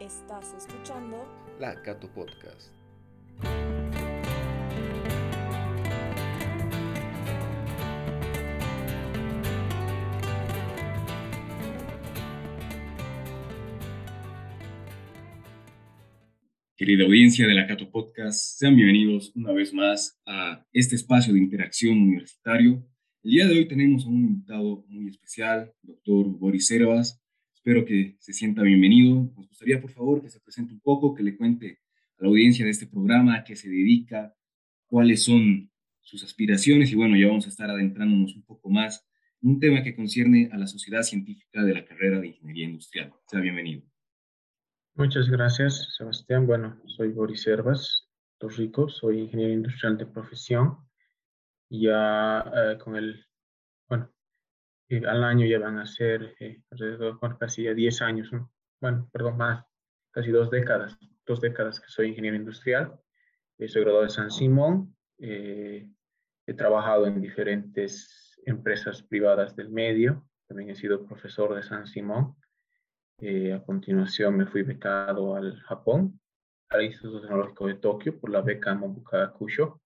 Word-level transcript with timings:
Estás 0.00 0.54
escuchando 0.54 1.26
La 1.58 1.82
Cato 1.82 2.08
Podcast. 2.12 2.72
Querida 16.76 17.04
audiencia 17.04 17.48
de 17.48 17.54
la 17.54 17.66
Cato 17.66 17.90
Podcast, 17.90 18.56
sean 18.56 18.76
bienvenidos 18.76 19.32
una 19.34 19.50
vez 19.50 19.74
más 19.74 20.20
a 20.24 20.64
este 20.72 20.94
espacio 20.94 21.34
de 21.34 21.40
interacción 21.40 22.00
universitario. 22.00 22.86
El 23.24 23.30
día 23.32 23.48
de 23.48 23.58
hoy 23.58 23.66
tenemos 23.66 24.04
a 24.04 24.08
un 24.10 24.20
invitado 24.20 24.84
muy 24.86 25.08
especial, 25.08 25.74
doctor 25.82 26.28
Boris 26.38 26.70
Herbas. 26.70 27.20
Espero 27.58 27.84
que 27.84 28.14
se 28.20 28.32
sienta 28.32 28.62
bienvenido. 28.62 29.32
Nos 29.36 29.48
gustaría, 29.48 29.80
por 29.80 29.90
favor, 29.90 30.22
que 30.22 30.30
se 30.30 30.38
presente 30.38 30.72
un 30.72 30.78
poco, 30.78 31.12
que 31.12 31.24
le 31.24 31.36
cuente 31.36 31.80
a 32.16 32.22
la 32.22 32.28
audiencia 32.28 32.64
de 32.64 32.70
este 32.70 32.86
programa 32.86 33.34
a 33.34 33.42
qué 33.42 33.56
se 33.56 33.68
dedica, 33.68 34.32
cuáles 34.86 35.24
son 35.24 35.68
sus 36.00 36.22
aspiraciones 36.22 36.92
y 36.92 36.94
bueno, 36.94 37.16
ya 37.16 37.26
vamos 37.26 37.46
a 37.46 37.48
estar 37.48 37.68
adentrándonos 37.68 38.36
un 38.36 38.44
poco 38.44 38.70
más 38.70 39.04
en 39.42 39.50
un 39.50 39.60
tema 39.60 39.82
que 39.82 39.96
concierne 39.96 40.48
a 40.52 40.56
la 40.56 40.68
sociedad 40.68 41.02
científica 41.02 41.64
de 41.64 41.74
la 41.74 41.84
carrera 41.84 42.20
de 42.20 42.28
Ingeniería 42.28 42.66
Industrial. 42.66 43.12
Sea 43.26 43.40
bienvenido. 43.40 43.82
Muchas 44.94 45.28
gracias, 45.28 45.96
Sebastián. 45.96 46.46
Bueno, 46.46 46.80
soy 46.86 47.08
Boris 47.08 47.44
Herbas, 47.48 48.08
Rico, 48.38 48.88
soy 48.88 49.18
ingeniero 49.18 49.52
industrial 49.52 49.98
de 49.98 50.06
profesión. 50.06 50.78
Ya 51.70 52.44
eh, 52.54 52.78
con 52.78 52.94
el, 52.94 53.26
bueno, 53.88 54.12
eh, 54.88 55.02
al 55.06 55.24
año 55.24 55.46
ya 55.46 55.58
van 55.58 55.78
a 55.78 55.86
ser 55.86 56.34
eh, 56.40 56.62
alrededor, 56.70 57.18
bueno, 57.20 57.38
casi 57.38 57.64
ya 57.64 57.74
10 57.74 58.02
años, 58.02 58.30
bueno, 58.80 59.08
perdón, 59.12 59.36
más, 59.36 59.64
casi 60.10 60.30
dos 60.30 60.50
décadas, 60.50 60.98
dos 61.26 61.40
décadas 61.40 61.80
que 61.80 61.88
soy 61.88 62.08
ingeniero 62.08 62.36
industrial. 62.36 62.98
soy 63.58 63.82
graduado 63.82 64.04
de 64.04 64.10
San 64.10 64.30
Simón. 64.30 64.94
he 65.18 66.54
trabajado 66.56 67.06
en 67.06 67.20
diferentes 67.20 68.40
empresas 68.46 69.02
privadas 69.02 69.54
del 69.56 69.70
medio. 69.70 70.26
También 70.46 70.70
he 70.70 70.74
sido 70.74 71.04
profesor 71.04 71.54
de 71.54 71.62
San 71.62 71.86
Simón 71.86 72.36
eh, 73.20 73.52
a 73.52 73.64
continuación 73.64 74.36
me 74.36 74.46
fui 74.46 74.62
becado 74.62 75.34
al 75.34 75.58
Japón, 75.62 76.20
al 76.68 76.84
Instituto 76.84 77.20
Tecnológico 77.20 77.66
de 77.66 77.74
Tokio 77.74 78.18
por 78.18 78.30
la 78.30 78.42
beca 78.42 78.74
Mobuka 78.74 79.32
Kusho. 79.32 79.82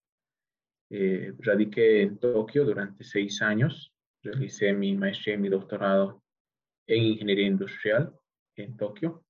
Eh, 0.91 1.33
radiqué 1.39 2.03
en 2.03 2.19
Tokio 2.19 2.65
durante 2.67 3.05
seis 3.05 3.41
años. 3.41 3.92
Realicé 4.23 4.73
mi 4.73 4.95
maestría 4.97 5.35
y 5.35 5.39
mi 5.39 5.49
doctorado 5.49 6.23
en 6.87 7.03
ingeniería 7.03 7.47
industrial 7.47 8.15
en 8.57 8.77
Tokio. 8.77 9.25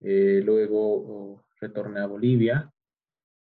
Eh, 0.00 0.40
luego 0.44 0.78
oh, 0.78 1.44
retorné 1.60 2.00
a 2.00 2.06
Bolivia. 2.06 2.70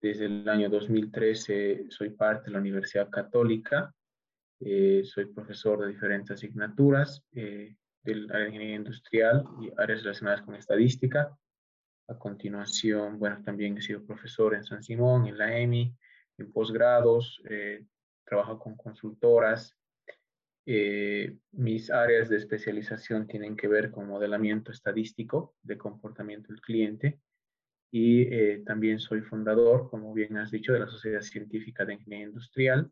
Desde 0.01 0.25
el 0.25 0.47
año 0.49 0.69
2013 0.69 1.85
soy 1.89 2.09
parte 2.09 2.45
de 2.45 2.51
la 2.51 2.59
Universidad 2.59 3.09
Católica. 3.09 3.93
soy 4.59 5.25
profesor 5.33 5.79
de 5.79 5.87
diferentes 5.87 6.31
asignaturas 6.31 7.23
del 8.03 8.31
área 8.31 8.43
de 8.43 8.47
ingeniería 8.47 8.75
industrial 8.75 9.45
y 9.61 9.71
áreas 9.77 10.03
relacionadas 10.03 10.41
con 10.41 10.55
estadística. 10.55 11.37
A 12.07 12.17
continuación, 12.17 13.19
bueno, 13.19 13.41
también 13.43 13.77
he 13.77 13.81
sido 13.81 14.03
profesor 14.05 14.55
en 14.55 14.63
San 14.63 14.83
Simón, 14.83 15.27
en 15.27 15.37
la 15.37 15.57
EMI, 15.57 15.95
en 16.37 16.51
posgrados, 16.51 17.41
eh, 17.49 17.85
trabajo 18.25 18.59
con 18.59 18.75
consultoras. 18.75 19.75
Eh, 20.65 21.37
mis 21.51 21.89
áreas 21.89 22.29
de 22.29 22.37
especialización 22.37 23.27
tienen 23.27 23.55
que 23.55 23.67
ver 23.67 23.91
con 23.91 24.07
modelamiento 24.07 24.71
estadístico 24.71 25.55
de 25.63 25.77
comportamiento 25.77 26.49
del 26.49 26.61
cliente 26.61 27.19
y 27.91 28.21
eh, 28.21 28.63
también 28.65 28.99
soy 28.99 29.21
fundador, 29.21 29.89
como 29.89 30.13
bien 30.13 30.37
has 30.37 30.49
dicho, 30.49 30.71
de 30.71 30.79
la 30.79 30.87
Sociedad 30.87 31.21
Científica 31.21 31.83
de 31.83 31.95
Ingeniería 31.95 32.27
Industrial. 32.27 32.89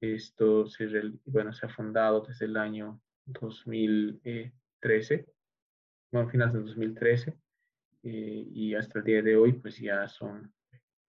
Esto 0.00 0.66
se, 0.66 0.88
bueno, 1.24 1.52
se 1.52 1.66
ha 1.66 1.68
fundado 1.68 2.22
desde 2.22 2.46
el 2.46 2.56
año 2.56 3.00
2013, 3.26 5.26
bueno, 6.10 6.28
final 6.28 6.52
de 6.52 6.60
2013, 6.60 7.38
eh, 8.02 8.48
y 8.52 8.74
hasta 8.74 8.98
el 8.98 9.04
día 9.04 9.22
de 9.22 9.36
hoy, 9.36 9.52
pues 9.52 9.78
ya 9.78 10.08
son 10.08 10.52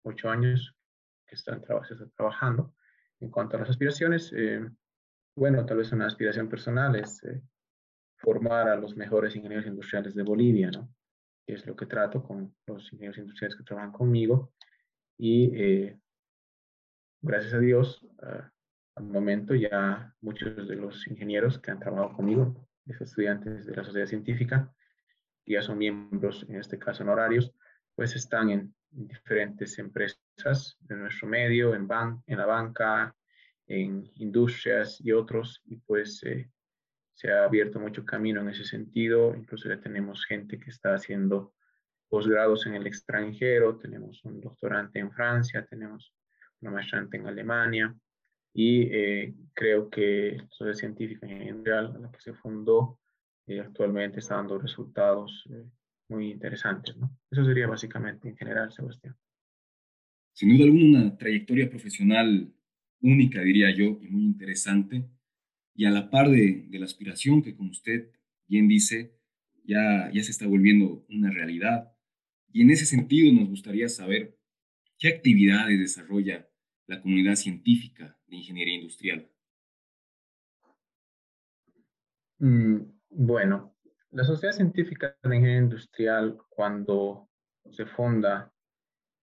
ocho 0.03 0.29
años 0.29 0.75
que 1.25 1.35
están, 1.35 1.63
trabajando. 2.15 2.75
En 3.19 3.31
cuanto 3.31 3.57
a 3.57 3.61
las 3.61 3.69
aspiraciones, 3.69 4.31
eh, 4.35 4.69
bueno, 5.35 5.65
tal 5.65 5.77
vez 5.77 5.91
una 5.91 6.07
aspiración 6.07 6.49
personal 6.49 6.95
es 6.95 7.23
eh, 7.23 7.41
formar 8.17 8.69
a 8.69 8.75
los 8.75 8.95
mejores 8.95 9.35
ingenieros 9.35 9.65
industriales 9.65 10.15
de 10.15 10.23
Bolivia, 10.23 10.71
¿no? 10.71 10.89
Que 11.45 11.53
es 11.53 11.65
lo 11.65 11.75
que 11.75 11.85
trato 11.85 12.23
con 12.23 12.55
los 12.65 12.91
ingenieros 12.93 13.17
industriales 13.17 13.55
que 13.55 13.63
trabajan 13.63 13.91
conmigo. 13.91 14.53
Y 15.17 15.91
gracias 17.21 17.53
a 17.53 17.59
Dios, 17.59 18.05
ah, 18.21 18.51
al 18.95 19.05
momento 19.05 19.55
ya 19.55 20.13
muchos 20.21 20.67
de 20.67 20.75
los 20.75 21.07
ingenieros 21.07 21.59
que 21.59 21.71
han 21.71 21.79
trabajado 21.79 22.13
conmigo, 22.13 22.67
estudiantes 22.85 23.65
de 23.65 23.75
la 23.75 23.83
sociedad 23.83 24.07
científica, 24.07 24.73
ya 25.45 25.61
son 25.61 25.77
miembros, 25.77 26.45
en 26.49 26.57
este 26.57 26.79
caso 26.79 27.03
honorarios, 27.03 27.53
pues 27.95 28.15
están 28.15 28.49
en 28.49 28.75
diferentes 28.89 29.77
empresas 29.79 30.77
de 30.79 30.95
nuestro 30.95 31.27
medio, 31.27 31.75
en, 31.75 31.87
ban 31.87 32.23
en 32.27 32.37
la 32.37 32.45
banca, 32.45 33.15
en 33.67 34.09
industrias 34.15 34.99
y 35.03 35.11
otros, 35.11 35.61
y 35.65 35.77
pues 35.77 36.23
eh, 36.23 36.49
se 37.13 37.31
ha 37.31 37.45
abierto 37.45 37.79
mucho 37.79 38.05
camino 38.05 38.41
en 38.41 38.49
ese 38.49 38.63
sentido. 38.63 39.35
Incluso 39.35 39.69
ya 39.69 39.79
tenemos 39.79 40.25
gente 40.25 40.59
que 40.59 40.69
está 40.69 40.93
haciendo 40.93 41.53
posgrados 42.09 42.65
en 42.67 42.75
el 42.75 42.85
extranjero, 42.87 43.77
tenemos 43.77 44.23
un 44.25 44.39
doctorante 44.39 44.99
en 44.99 45.11
Francia, 45.11 45.65
tenemos 45.65 46.13
una 46.61 46.71
maestrante 46.71 47.17
en 47.17 47.27
Alemania, 47.27 47.95
y 48.53 48.83
eh, 48.83 49.35
creo 49.53 49.89
que 49.89 50.37
la 50.37 50.47
Sociedad 50.49 50.77
Científica 50.77 51.27
en 51.27 51.41
general, 51.41 51.97
la 52.01 52.09
que 52.09 52.21
se 52.21 52.33
fundó, 52.33 52.99
eh, 53.47 53.59
actualmente 53.59 54.19
está 54.19 54.35
dando 54.35 54.57
resultados 54.57 55.45
eh, 55.51 55.65
muy 56.07 56.31
interesantes. 56.31 56.95
Eso 57.29 57.43
sería 57.43 57.67
básicamente 57.67 58.29
en 58.29 58.37
general, 58.37 58.71
Sebastián. 58.71 59.15
Sin 60.31 60.57
duda 60.57 60.65
alguna, 60.65 60.99
una 61.01 61.17
trayectoria 61.17 61.69
profesional 61.69 62.49
única, 63.05 63.41
diría 63.41 63.73
yo, 63.73 63.99
y 64.01 64.07
muy 64.09 64.23
interesante, 64.23 65.05
y 65.75 65.85
a 65.85 65.91
la 65.91 66.09
par 66.09 66.29
de, 66.29 66.67
la 66.71 66.85
aspiración 66.85 67.41
que, 67.41 67.55
como 67.55 67.71
usted 67.71 68.09
bien 68.47 68.67
dice, 68.67 69.15
ya, 69.63 70.09
ya 70.13 70.23
se 70.23 70.31
está 70.31 70.47
volviendo 70.47 71.05
una 71.09 71.31
realidad. 71.31 71.91
Y 72.51 72.61
en 72.61 72.71
ese 72.71 72.85
sentido 72.85 73.33
nos 73.33 73.49
gustaría 73.49 73.89
saber 73.89 74.37
qué 74.97 75.09
actividades 75.09 75.79
desarrolla 75.79 76.47
la 76.87 77.01
comunidad 77.01 77.35
científica 77.35 78.17
de 78.27 78.37
ingeniería 78.37 78.75
industrial? 78.75 79.29
Mm, 82.39 82.77
bueno, 83.09 83.75
la 84.11 84.23
Sociedad 84.23 84.53
Científica 84.53 85.17
de 85.23 85.35
Ingeniería 85.35 85.63
Industrial, 85.63 86.37
cuando 86.49 87.29
se 87.71 87.85
funda 87.85 88.53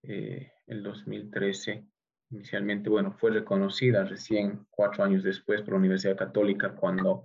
eh, 0.02 0.50
el 0.66 0.82
2013, 0.82 1.86
inicialmente, 2.32 2.88
bueno, 2.88 3.12
fue 3.12 3.30
reconocida 3.30 4.04
recién 4.04 4.66
cuatro 4.70 5.04
años 5.04 5.22
después 5.22 5.62
por 5.62 5.74
la 5.74 5.78
Universidad 5.78 6.16
Católica 6.16 6.74
cuando 6.74 7.24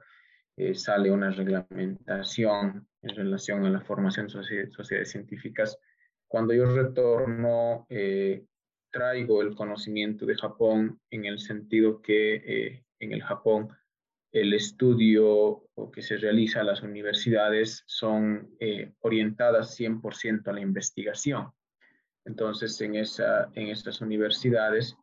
eh, 0.55 0.75
sale 0.75 1.11
una 1.11 1.31
reglamentación 1.31 2.87
en 3.01 3.15
relación 3.15 3.65
a 3.65 3.69
la 3.69 3.81
formación 3.81 4.27
de 4.27 4.69
sociedades 4.71 5.11
científicas. 5.11 5.77
Cuando 6.27 6.53
yo 6.53 6.65
retorno, 6.65 7.85
eh, 7.89 8.45
traigo 8.91 9.41
el 9.41 9.55
conocimiento 9.55 10.25
de 10.25 10.35
Japón 10.35 10.99
en 11.09 11.25
el 11.25 11.39
sentido 11.39 12.01
que 12.01 12.35
eh, 12.35 12.83
en 12.99 13.11
el 13.13 13.21
Japón 13.23 13.69
el 14.31 14.53
estudio 14.53 15.63
que 15.93 16.01
se 16.01 16.17
realiza 16.17 16.59
en 16.59 16.67
las 16.67 16.81
universidades 16.81 17.83
son 17.85 18.49
eh, 18.59 18.93
orientadas 18.99 19.79
100% 19.79 20.47
a 20.47 20.53
la 20.53 20.61
investigación. 20.61 21.51
Entonces, 22.27 22.79
en, 22.81 22.95
esa, 22.95 23.49
en 23.55 23.69
estas 23.69 24.01
universidades 24.01 24.95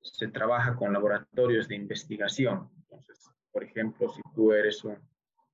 se 0.00 0.28
trabaja 0.28 0.74
con 0.76 0.92
laboratorios 0.92 1.68
de 1.68 1.74
investigación. 1.74 2.70
Entonces, 2.82 3.30
por 3.52 3.64
ejemplo, 3.64 4.08
si 4.08 4.22
tú 4.34 4.52
eres 4.52 4.82
un 4.84 4.96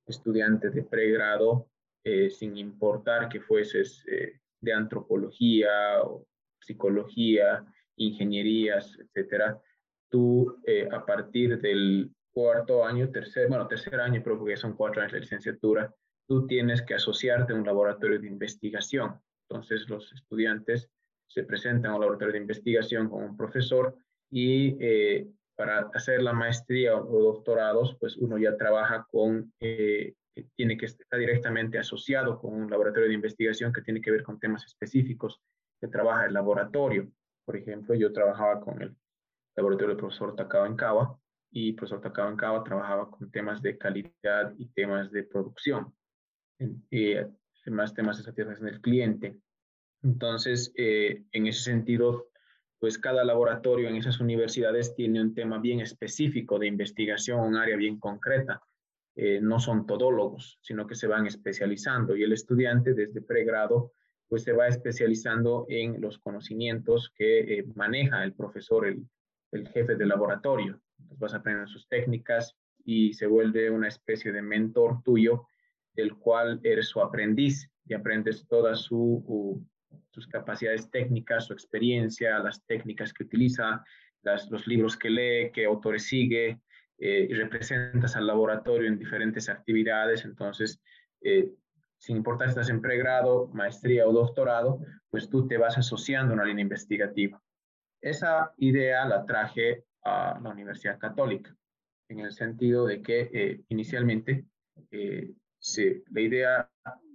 estudiante 0.05 0.69
de 0.69 0.83
pregrado, 0.83 1.67
eh, 2.03 2.29
sin 2.29 2.55
importar 2.55 3.27
que 3.27 3.41
fueses 3.41 4.05
de 4.61 4.73
antropología 4.73 6.01
o 6.03 6.27
psicología, 6.59 7.65
ingenierías, 7.97 8.97
etcétera, 8.99 9.59
tú 10.09 10.61
eh, 10.65 10.87
a 10.91 11.05
partir 11.05 11.59
del 11.59 12.11
cuarto 12.31 12.85
año, 12.85 13.09
tercer, 13.09 13.47
bueno, 13.47 13.67
tercer 13.67 13.99
año, 13.99 14.21
pero 14.23 14.37
porque 14.37 14.57
son 14.57 14.75
cuatro 14.75 15.01
años 15.01 15.13
de 15.13 15.21
licenciatura, 15.21 15.93
tú 16.27 16.45
tienes 16.47 16.81
que 16.81 16.95
asociarte 16.95 17.53
a 17.53 17.55
un 17.55 17.65
laboratorio 17.65 18.19
de 18.19 18.27
investigación. 18.27 19.19
Entonces 19.47 19.87
los 19.89 20.11
estudiantes 20.11 20.89
se 21.27 21.43
presentan 21.43 21.91
a 21.91 21.95
un 21.95 22.01
laboratorio 22.01 22.33
de 22.33 22.39
investigación 22.39 23.09
con 23.09 23.23
un 23.23 23.37
profesor 23.37 23.95
y 24.29 24.77
eh, 24.79 25.27
para 25.55 25.89
hacer 25.93 26.21
la 26.21 26.33
maestría 26.33 26.95
o 26.95 27.23
doctorados, 27.23 27.95
pues 27.99 28.17
uno 28.17 28.37
ya 28.37 28.57
trabaja 28.57 29.07
con 29.09 29.53
eh, 29.59 30.13
tiene 30.55 30.77
que 30.77 30.85
estar 30.85 31.19
directamente 31.19 31.77
asociado 31.77 32.39
con 32.39 32.53
un 32.53 32.69
laboratorio 32.69 33.07
de 33.07 33.15
investigación 33.15 33.71
que 33.71 33.81
tiene 33.81 34.01
que 34.01 34.11
ver 34.11 34.23
con 34.23 34.39
temas 34.39 34.65
específicos 34.65 35.39
que 35.79 35.87
trabaja 35.87 36.25
el 36.25 36.33
laboratorio. 36.33 37.09
Por 37.45 37.55
ejemplo, 37.55 37.95
yo 37.95 38.11
trabajaba 38.11 38.59
con 38.59 38.81
el 38.81 38.95
laboratorio 39.55 39.89
del 39.89 39.97
profesor 39.97 40.35
Takao 40.35 40.65
Enkawa 40.65 41.17
y 41.51 41.69
el 41.69 41.75
profesor 41.75 42.01
Takao 42.01 42.29
Enkawa 42.29 42.63
trabajaba 42.63 43.09
con 43.09 43.31
temas 43.31 43.61
de 43.61 43.77
calidad 43.77 44.53
y 44.57 44.67
temas 44.69 45.11
de 45.11 45.23
producción, 45.23 45.93
y 46.89 47.13
además 47.65 47.93
temas 47.93 48.17
de 48.17 48.23
satisfacción 48.23 48.69
del 48.69 48.81
cliente. 48.81 49.39
Entonces, 50.05 50.71
eh, 50.77 51.23
en 51.31 51.47
ese 51.47 51.61
sentido, 51.61 52.27
pues 52.77 52.99
cada 52.99 53.23
laboratorio 53.23 53.89
en 53.89 53.95
esas 53.95 54.19
universidades 54.19 54.93
tiene 54.93 55.19
un 55.19 55.33
tema 55.33 55.57
bien 55.57 55.79
específico 55.79 56.59
de 56.59 56.67
investigación, 56.67 57.39
un 57.39 57.55
área 57.55 57.75
bien 57.75 57.99
concreta. 57.99 58.61
Eh, 59.15 59.39
no 59.41 59.59
son 59.59 59.87
todólogos, 59.87 60.59
sino 60.61 60.85
que 60.85 60.93
se 60.93 61.07
van 61.07 61.25
especializando 61.25 62.15
y 62.15 62.21
el 62.21 62.33
estudiante 62.33 62.93
desde 62.93 63.21
pregrado 63.21 63.93
pues 64.27 64.43
se 64.43 64.51
va 64.51 64.67
especializando 64.67 65.65
en 65.69 65.99
los 66.01 66.19
conocimientos 66.19 67.11
que 67.15 67.39
eh, 67.39 67.65
maneja 67.73 68.23
el 68.23 68.33
profesor, 68.33 68.85
el, 68.85 69.07
el, 69.53 69.67
jefe 69.69 69.95
del 69.95 70.09
laboratorio. 70.09 70.79
Entonces 70.99 71.19
vas 71.19 71.33
aprendiendo 71.33 71.71
sus 71.71 71.87
técnicas 71.87 72.55
y 72.83 73.13
se 73.13 73.25
vuelve 73.25 73.71
una 73.71 73.87
especie 73.87 74.31
de 74.31 74.41
mentor 74.43 75.01
tuyo, 75.03 75.47
del 75.93 76.15
cual 76.15 76.59
eres 76.63 76.89
su 76.89 77.01
aprendiz 77.01 77.71
y 77.87 77.93
aprendes 77.93 78.45
todas 78.47 78.81
su, 78.81 79.65
sus 80.09 80.27
capacidades 80.27 80.89
técnicas, 80.89 81.45
su 81.45 81.53
experiencia, 81.53 82.39
las 82.39 82.65
técnicas 82.65 83.13
que 83.13 83.23
utiliza, 83.23 83.83
las, 84.21 84.49
los 84.49 84.67
libros 84.67 84.97
que 84.97 85.09
lee, 85.09 85.51
qué 85.51 85.65
autores 85.65 86.07
sigue, 86.07 86.59
eh, 86.97 87.27
y 87.29 87.33
representas 87.33 88.15
al 88.15 88.27
laboratorio 88.27 88.87
en 88.87 88.97
diferentes 88.97 89.49
actividades. 89.49 90.23
Entonces, 90.25 90.81
eh, 91.21 91.49
sin 91.97 92.17
importar 92.17 92.47
si 92.47 92.51
estás 92.51 92.69
en 92.69 92.81
pregrado, 92.81 93.47
maestría 93.53 94.07
o 94.07 94.13
doctorado, 94.13 94.79
pues 95.09 95.29
tú 95.29 95.47
te 95.47 95.57
vas 95.57 95.77
asociando 95.77 96.33
a 96.33 96.35
una 96.35 96.45
línea 96.45 96.63
investigativa. 96.63 97.41
Esa 98.01 98.53
idea 98.57 99.05
la 99.05 99.25
traje 99.25 99.85
a 100.03 100.39
la 100.41 100.49
Universidad 100.49 100.99
Católica, 100.99 101.55
en 102.09 102.19
el 102.19 102.31
sentido 102.31 102.85
de 102.85 103.01
que 103.01 103.29
eh, 103.33 103.61
inicialmente 103.69 104.45
eh, 104.91 105.33
la 106.11 106.21
idea 106.21 106.71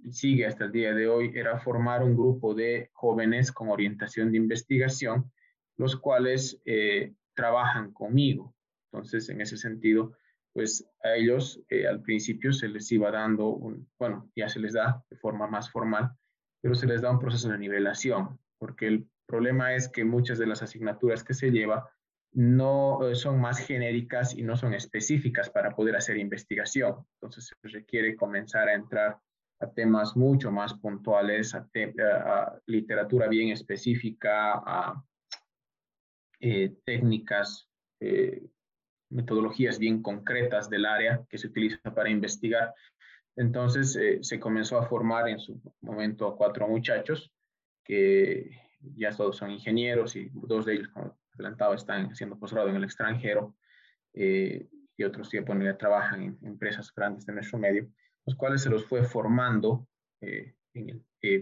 sigue 0.09 0.45
hasta 0.45 0.65
el 0.65 0.71
día 0.71 0.93
de 0.93 1.07
hoy, 1.07 1.31
era 1.35 1.59
formar 1.59 2.03
un 2.03 2.15
grupo 2.15 2.53
de 2.53 2.89
jóvenes 2.93 3.51
con 3.51 3.69
orientación 3.69 4.31
de 4.31 4.37
investigación, 4.37 5.31
los 5.77 5.95
cuales 5.95 6.61
eh, 6.65 7.13
trabajan 7.33 7.91
conmigo. 7.93 8.53
Entonces, 8.91 9.29
en 9.29 9.41
ese 9.41 9.57
sentido, 9.57 10.17
pues 10.53 10.85
a 11.03 11.15
ellos 11.15 11.61
eh, 11.69 11.87
al 11.87 12.01
principio 12.01 12.51
se 12.51 12.67
les 12.67 12.91
iba 12.91 13.09
dando 13.11 13.47
un, 13.47 13.87
bueno, 13.97 14.29
ya 14.35 14.49
se 14.49 14.59
les 14.59 14.73
da 14.73 15.03
de 15.09 15.17
forma 15.17 15.47
más 15.47 15.71
formal, 15.71 16.11
pero 16.61 16.75
se 16.75 16.87
les 16.87 17.01
da 17.01 17.11
un 17.11 17.19
proceso 17.19 17.49
de 17.49 17.57
nivelación, 17.57 18.39
porque 18.57 18.87
el 18.87 19.07
problema 19.25 19.73
es 19.75 19.87
que 19.87 20.03
muchas 20.03 20.37
de 20.37 20.47
las 20.47 20.61
asignaturas 20.61 21.23
que 21.23 21.33
se 21.33 21.51
lleva 21.51 21.89
no 22.33 23.07
eh, 23.07 23.15
son 23.15 23.39
más 23.39 23.59
genéricas 23.59 24.37
y 24.37 24.43
no 24.43 24.55
son 24.55 24.73
específicas 24.73 25.49
para 25.49 25.75
poder 25.75 25.95
hacer 25.95 26.17
investigación. 26.17 27.05
Entonces 27.15 27.47
se 27.47 27.67
requiere 27.67 28.15
comenzar 28.15 28.69
a 28.69 28.73
entrar 28.73 29.17
a 29.59 29.71
temas 29.71 30.15
mucho 30.15 30.51
más 30.51 30.73
puntuales, 30.73 31.53
a, 31.53 32.59
literatura 32.65 33.27
bien 33.27 33.49
específica, 33.49 34.53
a 34.53 35.03
eh, 36.39 36.73
técnicas 36.83 37.67
metodologías 39.11 39.77
bien 39.77 40.01
concretas 40.01 40.69
del 40.69 40.85
área 40.85 41.23
que 41.29 41.37
se 41.37 41.47
utiliza 41.47 41.93
para 41.93 42.09
investigar. 42.09 42.73
Entonces 43.35 43.95
eh, 43.95 44.19
se 44.21 44.39
comenzó 44.39 44.77
a 44.77 44.87
formar 44.87 45.29
en 45.29 45.39
su 45.39 45.61
momento 45.81 46.35
cuatro 46.35 46.67
muchachos 46.67 47.31
que 47.83 48.51
ya 48.95 49.11
todos 49.11 49.37
son 49.37 49.51
ingenieros 49.51 50.15
y 50.15 50.29
dos 50.33 50.65
de 50.65 50.73
ellos, 50.73 50.89
como 50.89 51.17
adelantado, 51.33 51.73
están 51.73 52.07
haciendo 52.11 52.37
posgrado 52.37 52.69
en 52.69 52.75
el 52.75 52.83
extranjero 52.83 53.55
eh, 54.13 54.67
y 54.97 55.03
otros 55.03 55.29
que 55.29 55.41
trabajan 55.77 56.21
en 56.23 56.37
empresas 56.43 56.93
grandes 56.93 57.25
de 57.25 57.33
nuestro 57.33 57.57
medio, 57.57 57.89
los 58.25 58.35
cuales 58.35 58.61
se 58.61 58.69
los 58.69 58.85
fue 58.85 59.03
formando 59.03 59.87
eh, 60.21 60.55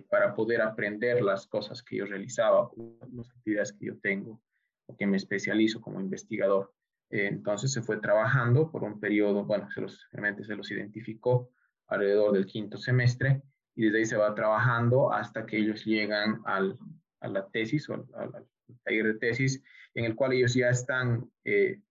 para 0.09 0.33
poder 0.33 0.61
aprender 0.61 1.21
las 1.21 1.47
cosas 1.47 1.83
que 1.83 1.97
yo 1.97 2.05
realizaba, 2.05 2.69
las 3.13 3.29
actividades 3.29 3.73
que 3.73 3.87
yo 3.87 3.99
tengo 3.99 4.41
o 4.87 4.97
que 4.97 5.05
me 5.05 5.17
especializo 5.17 5.81
como 5.81 6.01
investigador. 6.01 6.73
Eh, 7.09 7.27
entonces 7.27 7.71
se 7.71 7.81
fue 7.81 7.97
trabajando 7.97 8.71
por 8.71 8.83
un 8.83 8.99
periodo, 8.99 9.45
bueno, 9.45 9.69
se 9.71 9.81
los, 9.81 10.07
realmente 10.11 10.43
se 10.43 10.55
los 10.55 10.69
identificó 10.71 11.49
alrededor 11.87 12.33
del 12.33 12.45
quinto 12.45 12.77
semestre 12.77 13.41
y 13.75 13.85
desde 13.85 13.97
ahí 13.99 14.05
se 14.05 14.17
va 14.17 14.35
trabajando 14.35 15.11
hasta 15.11 15.45
que 15.45 15.57
ellos 15.57 15.85
llegan 15.85 16.41
al, 16.45 16.77
a 17.21 17.27
la 17.27 17.47
tesis 17.49 17.89
o 17.89 17.93
al, 17.93 18.47
taller 18.83 19.05
de 19.05 19.13
tesis 19.15 19.63
en 19.93 20.05
el 20.05 20.15
cual 20.15 20.33
ellos 20.33 20.53
ya 20.53 20.69
están 20.69 21.29
eh, 21.43 21.81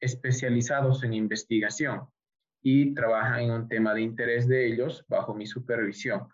especializados 0.00 1.04
en 1.04 1.14
investigación 1.14 2.08
y 2.62 2.94
trabajan 2.94 3.40
en 3.40 3.50
un 3.50 3.68
tema 3.68 3.94
de 3.94 4.02
interés 4.02 4.46
de 4.48 4.66
ellos 4.66 5.04
bajo 5.08 5.34
mi 5.34 5.46
supervisión. 5.46 6.28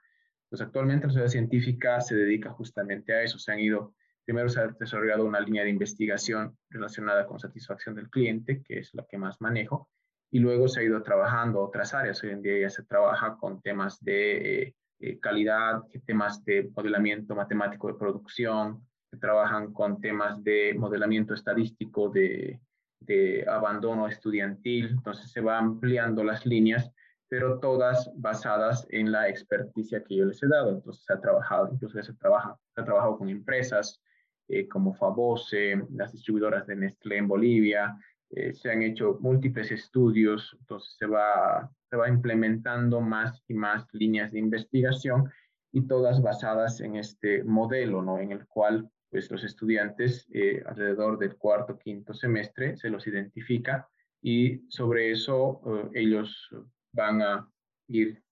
Pues 0.48 0.62
actualmente 0.62 1.06
la 1.06 1.12
sociedad 1.12 1.30
científica 1.30 2.00
se 2.00 2.16
dedica 2.16 2.50
justamente 2.50 3.12
a 3.12 3.22
eso, 3.22 3.38
se 3.38 3.52
han 3.52 3.60
ido 3.60 3.94
Primero 4.28 4.50
se 4.50 4.60
ha 4.60 4.66
desarrollado 4.66 5.24
una 5.24 5.40
línea 5.40 5.64
de 5.64 5.70
investigación 5.70 6.54
relacionada 6.68 7.26
con 7.26 7.38
satisfacción 7.38 7.94
del 7.94 8.10
cliente, 8.10 8.62
que 8.62 8.80
es 8.80 8.90
la 8.92 9.06
que 9.06 9.16
más 9.16 9.40
manejo, 9.40 9.88
y 10.30 10.38
luego 10.38 10.68
se 10.68 10.80
ha 10.80 10.82
ido 10.82 11.02
trabajando 11.02 11.62
otras 11.62 11.94
áreas. 11.94 12.22
Hoy 12.22 12.32
en 12.32 12.42
día 12.42 12.60
ya 12.60 12.68
se 12.68 12.82
trabaja 12.82 13.38
con 13.38 13.62
temas 13.62 14.04
de 14.04 14.64
eh, 14.64 14.74
eh, 15.00 15.18
calidad, 15.18 15.80
temas 16.04 16.44
de 16.44 16.70
modelamiento 16.76 17.34
matemático 17.34 17.88
de 17.88 17.94
producción, 17.94 18.86
se 19.10 19.16
trabajan 19.18 19.72
con 19.72 20.00
temas 20.00 20.42
de 20.42 20.74
modelamiento 20.78 21.34
estadístico 21.34 22.08
de, 22.08 22.60
de 23.00 23.44
abandono 23.48 24.06
estudiantil. 24.06 24.88
Entonces 24.90 25.30
se 25.30 25.40
va 25.40 25.58
ampliando 25.58 26.24
las 26.24 26.44
líneas 26.46 26.92
pero 27.28 27.60
todas 27.60 28.10
basadas 28.16 28.86
en 28.90 29.12
la 29.12 29.28
experticia 29.28 30.02
que 30.02 30.16
yo 30.16 30.24
les 30.24 30.42
he 30.42 30.48
dado. 30.48 30.70
Entonces 30.70 31.04
se 31.04 31.12
ha 31.12 31.20
trabajado, 31.20 31.70
incluso 31.72 32.02
se, 32.02 32.14
trabaja, 32.14 32.56
se 32.74 32.80
ha 32.80 32.84
trabajado 32.84 33.18
con 33.18 33.28
empresas, 33.28 34.00
eh, 34.48 34.66
como 34.66 34.94
Fabose, 34.94 35.82
las 35.90 36.12
distribuidoras 36.12 36.66
de 36.66 36.76
Nestlé 36.76 37.18
en 37.18 37.28
Bolivia. 37.28 37.96
Eh, 38.30 38.54
se 38.54 38.70
han 38.70 38.82
hecho 38.82 39.18
múltiples 39.20 39.70
estudios, 39.70 40.56
entonces 40.60 40.96
se 40.98 41.06
va, 41.06 41.70
se 41.90 41.96
va 41.96 42.08
implementando 42.08 43.00
más 43.00 43.42
y 43.46 43.54
más 43.54 43.86
líneas 43.92 44.32
de 44.32 44.38
investigación 44.38 45.30
y 45.72 45.86
todas 45.86 46.22
basadas 46.22 46.80
en 46.80 46.96
este 46.96 47.44
modelo, 47.44 48.02
¿no? 48.02 48.18
En 48.18 48.32
el 48.32 48.46
cual 48.46 48.90
pues 49.10 49.30
los 49.30 49.44
estudiantes 49.44 50.28
eh, 50.32 50.62
alrededor 50.66 51.18
del 51.18 51.36
cuarto, 51.36 51.78
quinto 51.78 52.12
semestre 52.14 52.76
se 52.76 52.90
los 52.90 53.06
identifica 53.06 53.88
y 54.20 54.62
sobre 54.68 55.12
eso 55.12 55.62
ellos 55.94 56.48
van 56.92 57.22
a 57.22 57.48
ir 57.86 58.22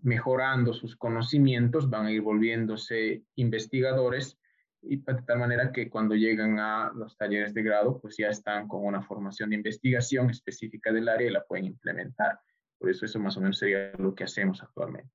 mejorando 0.00 0.72
sus 0.72 0.96
conocimientos, 0.96 1.90
van 1.90 2.06
a 2.06 2.12
ir 2.12 2.22
volviéndose 2.22 3.22
investigadores 3.34 4.38
y 4.82 4.96
de 4.96 5.22
tal 5.22 5.38
manera 5.38 5.72
que 5.72 5.88
cuando 5.88 6.14
llegan 6.14 6.58
a 6.58 6.92
los 6.94 7.16
talleres 7.16 7.54
de 7.54 7.62
grado, 7.62 8.00
pues 8.00 8.16
ya 8.16 8.28
están 8.28 8.66
con 8.66 8.84
una 8.84 9.02
formación 9.02 9.50
de 9.50 9.56
investigación 9.56 10.28
específica 10.30 10.92
del 10.92 11.08
área 11.08 11.28
y 11.28 11.32
la 11.32 11.44
pueden 11.44 11.66
implementar. 11.66 12.40
Por 12.78 12.90
eso 12.90 13.06
eso 13.06 13.20
más 13.20 13.36
o 13.36 13.40
menos 13.40 13.58
sería 13.58 13.92
lo 13.98 14.14
que 14.14 14.24
hacemos 14.24 14.60
actualmente. 14.60 15.10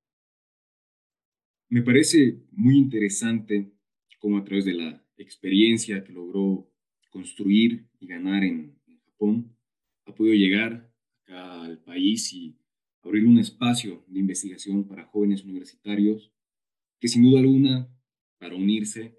Me 1.70 1.82
parece 1.82 2.38
muy 2.52 2.78
interesante 2.78 3.70
cómo 4.20 4.38
a 4.38 4.44
través 4.44 4.66
de 4.66 4.74
la 4.74 5.04
experiencia 5.18 6.04
que 6.04 6.14
logró 6.14 6.70
construir 7.10 7.88
y 8.00 8.08
ganar 8.08 8.44
en, 8.44 8.76
Japón, 9.06 9.58
ha 10.06 10.14
podido 10.14 10.36
llegar 10.36 10.94
acá 11.24 11.64
al 11.64 11.80
país 11.80 12.32
y 12.34 12.56
abrir 13.02 13.26
un 13.26 13.40
espacio 13.40 14.06
de 14.08 14.20
investigación 14.20 14.88
para 14.88 15.06
jóvenes 15.06 15.44
universitarios 15.44 16.32
que 17.00 17.08
sin 17.08 17.24
duda 17.24 17.40
alguna, 17.40 17.90
para 18.38 18.56
unirse, 18.56 19.18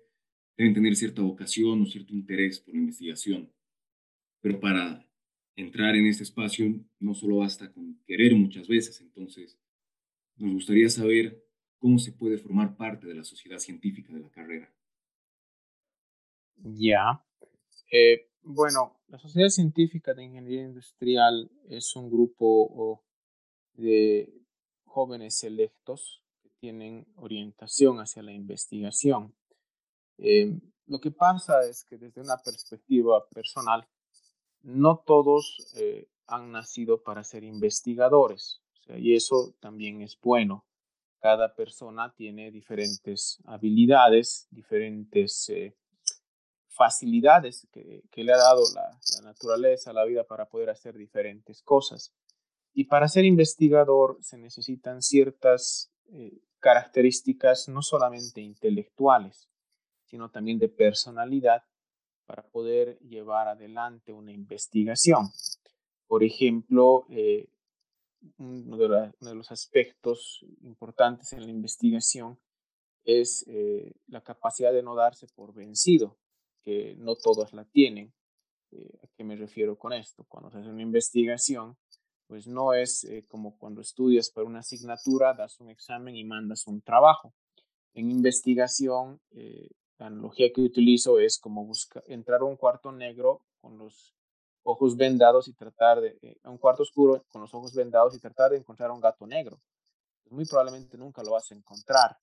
deben 0.56 0.74
tener 0.74 0.94
cierta 0.94 1.22
vocación 1.22 1.82
o 1.82 1.86
cierto 1.86 2.12
interés 2.12 2.60
por 2.60 2.74
la 2.74 2.80
investigación. 2.80 3.52
Pero 4.40 4.60
para 4.60 5.04
entrar 5.56 5.96
en 5.96 6.06
este 6.06 6.22
espacio 6.22 6.72
no 7.00 7.14
solo 7.14 7.38
basta 7.38 7.72
con 7.72 8.00
querer 8.06 8.34
muchas 8.36 8.68
veces, 8.68 9.00
entonces 9.00 9.58
nos 10.36 10.52
gustaría 10.52 10.88
saber 10.88 11.44
cómo 11.78 11.98
se 11.98 12.12
puede 12.12 12.38
formar 12.38 12.76
parte 12.76 13.06
de 13.06 13.14
la 13.14 13.24
sociedad 13.24 13.58
científica 13.58 14.12
de 14.12 14.20
la 14.20 14.30
carrera. 14.30 14.72
Ya. 16.62 17.24
Eh, 17.90 18.28
bueno, 18.42 19.00
la 19.08 19.18
Sociedad 19.18 19.48
Científica 19.48 20.14
de 20.14 20.24
Ingeniería 20.24 20.62
Industrial 20.62 21.50
es 21.68 21.94
un 21.96 22.10
grupo 22.10 23.02
de 23.74 24.32
jóvenes 24.84 25.38
selectos 25.38 26.22
que 26.42 26.50
tienen 26.60 27.06
orientación 27.16 27.98
hacia 27.98 28.22
la 28.22 28.32
investigación. 28.32 29.34
Eh, 30.18 30.58
lo 30.86 31.00
que 31.00 31.10
pasa 31.10 31.62
es 31.68 31.84
que 31.84 31.98
desde 31.98 32.20
una 32.20 32.38
perspectiva 32.38 33.28
personal, 33.28 33.86
no 34.62 34.98
todos 35.06 35.72
eh, 35.76 36.08
han 36.26 36.50
nacido 36.50 37.02
para 37.02 37.24
ser 37.24 37.44
investigadores. 37.44 38.60
y 38.88 39.14
eso 39.14 39.54
también 39.60 40.00
es 40.00 40.18
bueno. 40.18 40.64
Cada 41.20 41.54
persona 41.54 42.14
tiene 42.14 42.50
diferentes 42.50 43.38
habilidades, 43.44 44.48
diferentes 44.50 45.50
eh, 45.50 45.76
facilidades 46.78 47.66
que, 47.72 48.24
le 48.24 48.32
ha 48.32 48.36
dado 48.36 48.62
la, 48.72 48.98
naturaleza, 49.22 49.92
la 49.92 50.04
vida 50.04 50.24
para 50.24 50.48
poder 50.48 50.70
hacer 50.70 50.96
diferentes 50.96 51.60
cosas. 51.62 52.14
Y 52.72 52.84
para 52.84 53.08
ser 53.08 53.24
investigador 53.24 54.16
se 54.22 54.38
necesitan 54.38 55.02
ciertas 55.02 55.92
eh, 56.12 56.38
características 56.60 57.68
no 57.68 57.82
solamente 57.82 58.40
intelectuales, 58.40 59.50
sino 60.04 60.30
también 60.30 60.60
de 60.60 60.68
personalidad 60.68 61.64
para 62.26 62.46
poder 62.46 62.98
llevar 63.00 63.48
adelante 63.48 64.12
una 64.12 64.32
investigación. 64.32 65.30
Por 66.06 66.22
ejemplo, 66.22 67.06
eh, 67.10 67.48
uno, 68.38 68.76
de 68.76 69.34
los 69.34 69.50
aspectos 69.50 70.44
importantes 70.62 71.32
en 71.32 71.44
la 71.44 71.50
investigación 71.50 72.38
es 73.04 73.44
eh, 73.48 73.92
la 74.06 74.20
capacidad 74.22 74.72
de 74.72 74.82
no 74.82 74.94
darse 74.94 75.26
por 75.34 75.52
vencido 75.54 76.16
no 76.98 77.16
todos 77.16 77.52
la 77.52 77.64
tienen. 77.64 78.12
Eh, 78.70 78.98
¿A 79.02 79.06
qué 79.16 79.24
me 79.24 79.36
refiero 79.36 79.76
con 79.76 79.92
esto? 79.92 80.24
Cuando 80.28 80.50
se 80.50 80.58
hace 80.58 80.68
una 80.68 80.82
investigación, 80.82 81.76
pues 82.26 82.46
no 82.46 82.74
es 82.74 83.04
eh, 83.04 83.24
como 83.26 83.56
cuando 83.58 83.80
estudias 83.80 84.30
para 84.30 84.46
una 84.46 84.60
asignatura, 84.60 85.34
das 85.34 85.58
un 85.60 85.70
examen 85.70 86.14
y 86.14 86.24
mandas 86.24 86.66
un 86.66 86.82
trabajo. 86.82 87.32
En 87.94 88.10
investigación, 88.10 89.20
eh, 89.30 89.68
la 89.98 90.06
analogía 90.06 90.52
que 90.52 90.60
utilizo 90.60 91.18
es 91.18 91.38
como 91.38 91.64
buscar, 91.64 92.04
entrar 92.06 92.40
a 92.42 92.44
un 92.44 92.56
cuarto 92.56 92.92
negro 92.92 93.42
con 93.60 93.78
los 93.78 94.14
ojos 94.62 94.96
vendados 94.96 95.48
y 95.48 95.54
tratar 95.54 96.00
de, 96.00 96.38
a 96.42 96.50
un 96.50 96.58
cuarto 96.58 96.82
oscuro 96.82 97.24
con 97.28 97.40
los 97.40 97.54
ojos 97.54 97.74
vendados 97.74 98.14
y 98.14 98.20
tratar 98.20 98.50
de 98.50 98.58
encontrar 98.58 98.90
un 98.90 99.00
gato 99.00 99.26
negro. 99.26 99.58
Muy 100.30 100.44
probablemente 100.44 100.98
nunca 100.98 101.22
lo 101.22 101.32
vas 101.32 101.50
a 101.50 101.54
encontrar. 101.54 102.16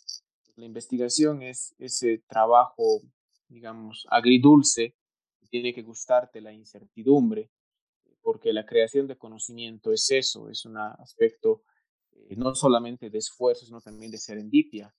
La 0.55 0.65
investigación 0.65 1.41
es 1.41 1.73
ese 1.79 2.23
trabajo 2.27 3.01
digamos, 3.47 4.05
agridulce, 4.09 4.95
tiene 5.49 5.73
que 5.73 5.83
gustarte 5.83 6.41
la 6.41 6.51
incertidumbre, 6.51 7.49
porque 8.21 8.51
la 8.51 8.65
creación 8.65 9.07
de 9.07 9.17
conocimiento 9.17 9.91
es 9.91 10.09
eso, 10.11 10.49
es 10.49 10.65
un 10.65 10.77
aspecto 10.77 11.63
eh, 12.11 12.35
no 12.35 12.55
solamente 12.55 13.09
de 13.09 13.19
esfuerzo, 13.19 13.65
sino 13.65 13.81
también 13.81 14.11
de 14.11 14.17
serendipia. 14.17 14.93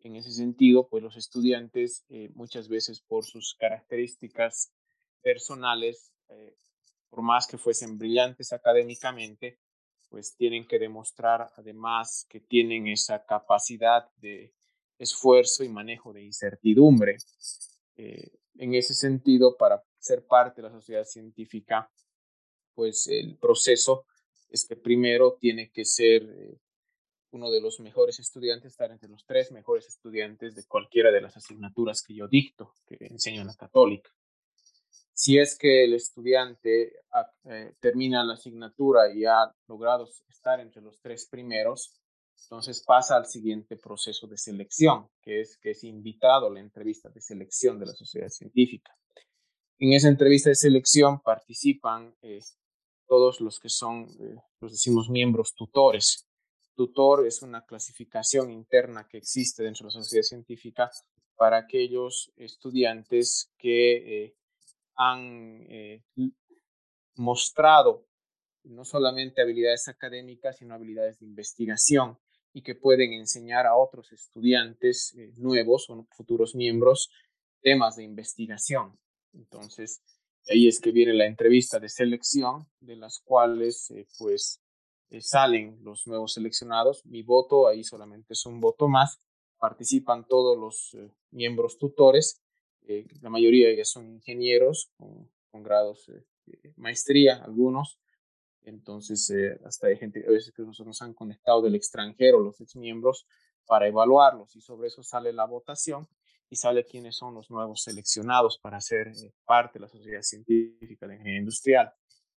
En 0.00 0.16
ese 0.16 0.32
sentido, 0.32 0.88
pues 0.88 1.02
los 1.02 1.16
estudiantes 1.16 2.04
eh, 2.08 2.30
muchas 2.34 2.68
veces 2.68 3.00
por 3.00 3.24
sus 3.24 3.54
características 3.58 4.72
personales, 5.22 6.12
eh, 6.28 6.56
por 7.08 7.22
más 7.22 7.46
que 7.46 7.56
fuesen 7.56 7.96
brillantes 7.96 8.52
académicamente, 8.52 9.58
pues 10.10 10.36
tienen 10.36 10.66
que 10.66 10.78
demostrar 10.78 11.50
además 11.56 12.26
que 12.28 12.40
tienen 12.40 12.88
esa 12.88 13.24
capacidad 13.24 14.10
de 14.16 14.52
esfuerzo 14.98 15.64
y 15.64 15.68
manejo 15.68 16.12
de 16.12 16.22
incertidumbre. 16.22 17.16
Eh, 17.96 18.30
en 18.56 18.74
ese 18.74 18.94
sentido, 18.94 19.56
para 19.56 19.82
ser 19.98 20.26
parte 20.26 20.62
de 20.62 20.68
la 20.68 20.74
sociedad 20.74 21.04
científica, 21.04 21.90
pues 22.74 23.06
el 23.08 23.36
proceso 23.36 24.06
es 24.50 24.66
que 24.66 24.76
primero 24.76 25.36
tiene 25.40 25.70
que 25.70 25.84
ser 25.84 26.22
eh, 26.22 26.58
uno 27.32 27.50
de 27.50 27.60
los 27.60 27.80
mejores 27.80 28.20
estudiantes, 28.20 28.72
estar 28.72 28.90
entre 28.90 29.08
los 29.08 29.24
tres 29.26 29.50
mejores 29.50 29.88
estudiantes 29.88 30.54
de 30.54 30.64
cualquiera 30.64 31.10
de 31.10 31.20
las 31.20 31.36
asignaturas 31.36 32.02
que 32.02 32.14
yo 32.14 32.28
dicto, 32.28 32.74
que 32.86 32.96
enseño 33.00 33.40
en 33.40 33.48
la 33.48 33.54
católica. 33.54 34.10
Si 35.12 35.38
es 35.38 35.56
que 35.56 35.84
el 35.84 35.94
estudiante 35.94 37.00
eh, 37.44 37.74
termina 37.80 38.24
la 38.24 38.34
asignatura 38.34 39.12
y 39.12 39.24
ha 39.24 39.52
logrado 39.68 40.08
estar 40.28 40.60
entre 40.60 40.82
los 40.82 41.00
tres 41.00 41.26
primeros, 41.26 42.00
entonces 42.44 42.82
pasa 42.86 43.16
al 43.16 43.26
siguiente 43.26 43.76
proceso 43.76 44.26
de 44.26 44.36
selección, 44.36 45.08
que 45.22 45.40
es 45.40 45.56
que 45.56 45.70
es 45.70 45.82
invitado 45.84 46.46
a 46.46 46.50
la 46.50 46.60
entrevista 46.60 47.08
de 47.08 47.20
selección 47.20 47.78
de 47.78 47.86
la 47.86 47.92
sociedad 47.94 48.28
científica. 48.28 48.96
En 49.78 49.92
esa 49.92 50.08
entrevista 50.08 50.50
de 50.50 50.54
selección 50.54 51.20
participan 51.20 52.14
eh, 52.22 52.40
todos 53.06 53.40
los 53.40 53.58
que 53.58 53.68
son, 53.68 54.08
eh, 54.20 54.36
los 54.60 54.72
decimos, 54.72 55.08
miembros 55.10 55.54
tutores. 55.54 56.28
Tutor 56.74 57.26
es 57.26 57.42
una 57.42 57.64
clasificación 57.64 58.50
interna 58.50 59.08
que 59.08 59.18
existe 59.18 59.62
dentro 59.62 59.88
de 59.88 59.94
la 59.94 60.02
sociedad 60.02 60.24
científica 60.24 60.90
para 61.36 61.58
aquellos 61.58 62.32
estudiantes 62.36 63.52
que 63.58 64.24
eh, 64.24 64.36
han 64.96 65.66
mostrado 67.16 68.06
no 68.64 68.84
solamente 68.84 69.42
habilidades 69.42 69.88
académicas, 69.88 70.58
sino 70.58 70.74
habilidades 70.74 71.18
de 71.18 71.26
investigación 71.26 72.18
y 72.54 72.62
que 72.62 72.76
pueden 72.76 73.12
enseñar 73.12 73.66
a 73.66 73.76
otros 73.76 74.12
estudiantes 74.12 75.12
eh, 75.18 75.32
nuevos 75.36 75.90
o 75.90 76.06
futuros 76.10 76.54
miembros 76.54 77.10
temas 77.60 77.96
de 77.96 78.04
investigación. 78.04 78.96
Entonces, 79.32 80.00
ahí 80.48 80.68
es 80.68 80.80
que 80.80 80.92
viene 80.92 81.12
la 81.12 81.26
entrevista 81.26 81.80
de 81.80 81.88
selección, 81.88 82.66
de 82.80 82.96
las 82.96 83.18
cuales 83.18 83.90
eh, 83.90 84.06
pues 84.18 84.62
eh, 85.10 85.20
salen 85.20 85.80
los 85.82 86.06
nuevos 86.06 86.34
seleccionados. 86.34 87.04
Mi 87.04 87.22
voto 87.22 87.66
ahí 87.66 87.82
solamente 87.82 88.34
es 88.34 88.46
un 88.46 88.60
voto 88.60 88.88
más. 88.88 89.20
Participan 89.58 90.26
todos 90.28 90.56
los 90.56 90.96
miembros 91.30 91.76
tutores. 91.78 92.40
la 93.22 93.30
mayoría 93.30 93.74
ya 93.74 93.84
son 93.84 94.06
ingenieros 94.06 94.90
con, 94.96 95.28
con 95.50 95.62
grados 95.62 96.06
de 96.44 96.74
maestría, 96.76 97.42
algunos 97.42 97.98
entonces, 98.64 99.28
eh, 99.30 99.60
hasta 99.64 99.88
hay 99.88 99.96
gente 99.96 100.24
a 100.26 100.30
veces 100.30 100.52
que 100.52 100.62
nos 100.62 101.02
han 101.02 101.14
conectado 101.14 101.62
del 101.62 101.74
extranjero, 101.74 102.40
los 102.40 102.60
ex 102.60 102.76
miembros, 102.76 103.26
para 103.66 103.86
evaluarlos 103.86 104.54
y 104.56 104.60
sobre 104.60 104.88
eso 104.88 105.02
sale 105.02 105.32
la 105.32 105.46
votación 105.46 106.06
y 106.50 106.56
sale 106.56 106.84
quiénes 106.84 107.16
son 107.16 107.34
los 107.34 107.50
nuevos 107.50 107.82
seleccionados 107.82 108.58
para 108.58 108.80
ser 108.80 109.08
eh, 109.08 109.32
parte 109.44 109.78
de 109.78 109.84
la 109.84 109.88
sociedad 109.88 110.22
científica 110.22 111.06
de 111.06 111.14
ingeniería 111.14 111.40
industrial. 111.40 111.92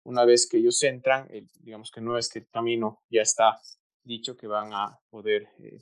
Una 0.05 0.25
vez 0.25 0.49
que 0.49 0.59
ellos 0.59 0.81
entran, 0.85 1.29
digamos 1.61 1.91
que 1.91 2.01
no 2.01 2.17
es 2.17 2.29
que 2.29 2.39
el 2.39 2.49
camino 2.49 3.03
ya 3.11 3.23
está 3.23 3.61
dicho 4.05 4.37
que 4.37 4.47
van 4.47 4.73
a 4.73 5.01
poder 5.11 5.49
eh, 5.59 5.81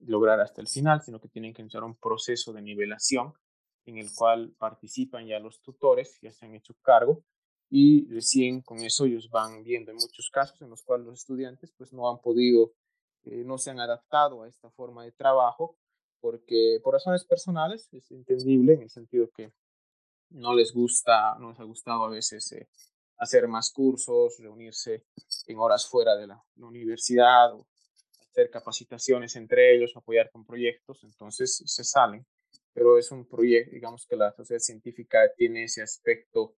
lograr 0.00 0.40
hasta 0.40 0.60
el 0.60 0.68
final, 0.68 1.02
sino 1.02 1.20
que 1.20 1.28
tienen 1.28 1.54
que 1.54 1.62
iniciar 1.62 1.82
un 1.84 1.96
proceso 1.96 2.52
de 2.52 2.60
nivelación 2.60 3.32
en 3.86 3.98
el 3.98 4.12
cual 4.14 4.54
participan 4.58 5.26
ya 5.26 5.40
los 5.40 5.60
tutores, 5.62 6.18
ya 6.20 6.30
se 6.32 6.44
han 6.44 6.54
hecho 6.54 6.74
cargo, 6.82 7.24
y 7.74 8.06
recién 8.12 8.60
con 8.60 8.80
eso 8.80 9.06
ellos 9.06 9.30
van 9.30 9.62
viendo 9.62 9.92
en 9.92 9.96
muchos 9.96 10.28
casos 10.28 10.60
en 10.60 10.68
los 10.68 10.82
cuales 10.82 11.06
los 11.06 11.20
estudiantes 11.20 11.72
pues 11.78 11.90
no 11.94 12.10
han 12.10 12.20
podido, 12.20 12.74
eh, 13.24 13.44
no 13.46 13.56
se 13.56 13.70
han 13.70 13.80
adaptado 13.80 14.42
a 14.42 14.48
esta 14.48 14.70
forma 14.72 15.04
de 15.04 15.12
trabajo 15.12 15.78
porque 16.20 16.80
por 16.84 16.92
razones 16.92 17.24
personales 17.24 17.88
es 17.94 18.10
entendible 18.10 18.74
en 18.74 18.82
el 18.82 18.90
sentido 18.90 19.30
que 19.34 19.54
no 20.28 20.54
les 20.54 20.74
gusta, 20.74 21.34
no 21.38 21.48
les 21.48 21.60
ha 21.60 21.64
gustado 21.64 22.04
a 22.04 22.10
veces 22.10 22.52
eh, 22.52 22.68
hacer 23.16 23.48
más 23.48 23.72
cursos, 23.72 24.36
reunirse 24.38 25.06
en 25.46 25.58
horas 25.58 25.88
fuera 25.88 26.14
de 26.14 26.26
la, 26.26 26.44
la 26.56 26.66
universidad, 26.66 27.54
o 27.54 27.66
hacer 28.20 28.50
capacitaciones 28.50 29.34
entre 29.36 29.74
ellos, 29.74 29.96
apoyar 29.96 30.30
con 30.30 30.44
proyectos, 30.44 31.04
entonces 31.04 31.62
se 31.64 31.84
salen. 31.84 32.26
Pero 32.74 32.98
es 32.98 33.10
un 33.10 33.26
proyecto, 33.26 33.70
digamos 33.70 34.06
que 34.06 34.16
la 34.16 34.30
sociedad 34.32 34.60
científica 34.60 35.20
tiene 35.34 35.64
ese 35.64 35.80
aspecto 35.80 36.54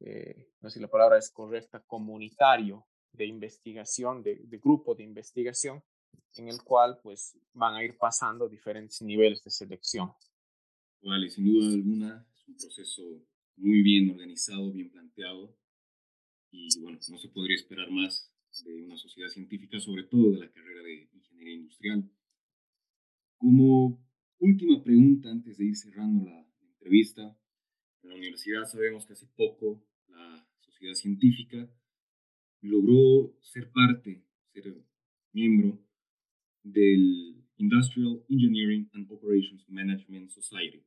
eh, 0.00 0.50
no 0.60 0.70
sé 0.70 0.74
si 0.74 0.80
la 0.80 0.88
palabra 0.88 1.18
es 1.18 1.30
correcta, 1.30 1.80
comunitario 1.86 2.86
de 3.12 3.26
investigación, 3.26 4.22
de, 4.22 4.36
grupo 4.62 4.94
de 4.94 5.02
investigación, 5.02 5.82
en 6.36 6.48
el 6.48 6.62
cual 6.62 6.98
pues 7.02 7.36
van 7.52 7.74
a 7.74 7.84
ir 7.84 7.96
pasando 7.96 8.48
diferentes 8.48 9.02
niveles 9.02 9.42
de 9.42 9.50
selección. 9.50 10.12
Vale, 11.02 11.28
sin 11.30 11.46
duda 11.46 11.68
alguna 11.74 12.26
es 12.34 12.48
un 12.48 12.56
proceso 12.56 13.02
muy 13.56 13.82
bien 13.82 14.10
organizado, 14.10 14.72
bien 14.72 14.90
planteado 14.90 15.56
y 16.50 16.68
bueno, 16.80 16.98
no 17.10 17.18
se 17.18 17.28
podría 17.28 17.56
esperar 17.56 17.90
más 17.90 18.32
de 18.64 18.82
una 18.82 18.96
sociedad 18.96 19.28
científica, 19.28 19.78
sobre 19.80 20.04
todo 20.04 20.32
de 20.32 20.38
la 20.38 20.50
carrera 20.50 20.82
de 20.82 21.08
ingeniería 21.12 21.54
industrial. 21.54 22.10
Como 23.36 24.04
última 24.38 24.82
pregunta 24.82 25.30
antes 25.30 25.58
de 25.58 25.66
ir 25.66 25.76
cerrando 25.76 26.24
la 26.24 26.46
entrevista, 26.60 27.36
en 28.02 28.10
la 28.10 28.16
universidad 28.16 28.64
sabemos 28.64 29.06
que 29.06 29.12
hace 29.12 29.26
poco 29.36 29.87
sociedad 30.78 30.94
científica 30.94 31.68
logró 32.60 33.34
ser 33.40 33.70
parte, 33.72 34.24
ser 34.52 34.76
miembro 35.32 35.80
del 36.62 37.44
Industrial 37.56 38.22
Engineering 38.28 38.88
and 38.92 39.10
Operations 39.10 39.68
Management 39.68 40.30
Society. 40.30 40.84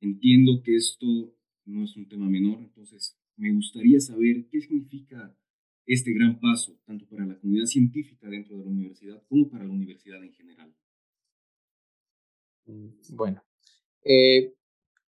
Entiendo 0.00 0.62
que 0.62 0.76
esto 0.76 1.34
no 1.66 1.84
es 1.84 1.96
un 1.96 2.08
tema 2.08 2.30
menor, 2.30 2.60
entonces 2.60 3.18
me 3.36 3.52
gustaría 3.52 4.00
saber 4.00 4.46
qué 4.50 4.60
significa 4.60 5.36
este 5.84 6.12
gran 6.12 6.40
paso, 6.40 6.78
tanto 6.86 7.06
para 7.06 7.26
la 7.26 7.38
comunidad 7.38 7.66
científica 7.66 8.28
dentro 8.28 8.56
de 8.56 8.64
la 8.64 8.70
universidad 8.70 9.22
como 9.28 9.50
para 9.50 9.64
la 9.64 9.72
universidad 9.72 10.22
en 10.24 10.32
general. 10.32 10.74
Mm, 12.64 12.88
bueno, 13.10 13.42
eh, 14.02 14.54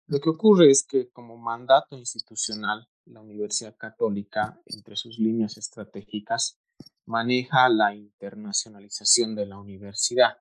lo 0.07 0.19
que 0.19 0.29
ocurre 0.29 0.69
es 0.69 0.85
que 0.85 1.09
como 1.09 1.37
mandato 1.37 1.97
institucional, 1.97 2.87
la 3.05 3.21
Universidad 3.21 3.75
Católica, 3.77 4.59
entre 4.65 4.95
sus 4.95 5.19
líneas 5.19 5.57
estratégicas, 5.57 6.59
maneja 7.05 7.69
la 7.69 7.93
internacionalización 7.95 9.35
de 9.35 9.45
la 9.45 9.57
universidad. 9.57 10.37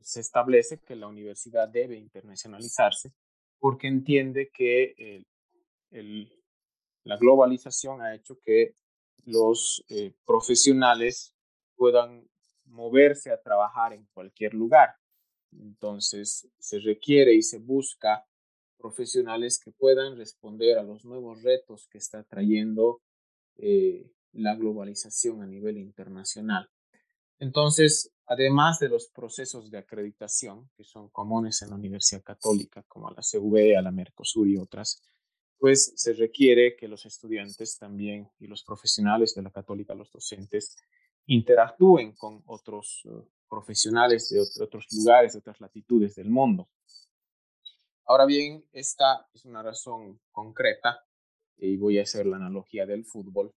Se 0.00 0.20
establece 0.20 0.80
que 0.80 0.96
la 0.96 1.06
universidad 1.06 1.68
debe 1.68 1.96
internacionalizarse 1.96 3.12
porque 3.58 3.86
entiende 3.86 4.50
que 4.52 5.24
la 7.04 7.16
globalización 7.16 8.00
ha 8.00 8.14
hecho 8.14 8.38
que 8.40 8.74
los 9.26 9.84
eh, 9.88 10.14
profesionales 10.24 11.34
puedan 11.76 12.26
moverse 12.64 13.30
a 13.30 13.40
trabajar 13.40 13.92
en 13.92 14.06
cualquier 14.12 14.54
lugar. 14.54 14.96
Entonces, 15.52 16.48
se 16.58 16.78
requiere 16.78 17.34
y 17.34 17.42
se 17.42 17.58
busca 17.58 18.24
profesionales 18.80 19.60
que 19.62 19.70
puedan 19.70 20.16
responder 20.16 20.78
a 20.78 20.82
los 20.82 21.04
nuevos 21.04 21.42
retos 21.42 21.86
que 21.88 21.98
está 21.98 22.24
trayendo 22.24 23.02
eh, 23.56 24.10
la 24.32 24.54
globalización 24.56 25.42
a 25.42 25.46
nivel 25.46 25.76
internacional. 25.78 26.68
Entonces, 27.38 28.12
además 28.26 28.78
de 28.80 28.88
los 28.88 29.08
procesos 29.08 29.70
de 29.70 29.78
acreditación 29.78 30.70
que 30.76 30.84
son 30.84 31.08
comunes 31.08 31.62
en 31.62 31.70
la 31.70 31.76
Universidad 31.76 32.22
Católica, 32.22 32.84
como 32.86 33.08
a 33.08 33.14
la 33.14 33.22
CV, 33.22 33.76
a 33.76 33.82
la 33.82 33.90
Mercosur 33.90 34.48
y 34.48 34.56
otras, 34.56 35.02
pues 35.58 35.92
se 35.96 36.14
requiere 36.14 36.76
que 36.76 36.88
los 36.88 37.04
estudiantes 37.06 37.78
también 37.78 38.28
y 38.38 38.46
los 38.46 38.62
profesionales 38.64 39.34
de 39.34 39.42
la 39.42 39.50
Católica, 39.50 39.94
los 39.94 40.10
docentes, 40.10 40.76
interactúen 41.26 42.12
con 42.12 42.42
otros 42.46 43.02
eh, 43.04 43.10
profesionales 43.48 44.30
de 44.30 44.64
otros 44.64 44.86
lugares, 44.92 45.32
de 45.32 45.40
otras 45.40 45.60
latitudes 45.60 46.14
del 46.14 46.30
mundo. 46.30 46.68
Ahora 48.10 48.26
bien, 48.26 48.68
esta 48.72 49.28
es 49.32 49.44
una 49.44 49.62
razón 49.62 50.20
concreta 50.32 51.06
y 51.56 51.76
voy 51.76 52.00
a 52.00 52.02
hacer 52.02 52.26
la 52.26 52.38
analogía 52.38 52.84
del 52.84 53.04
fútbol. 53.04 53.54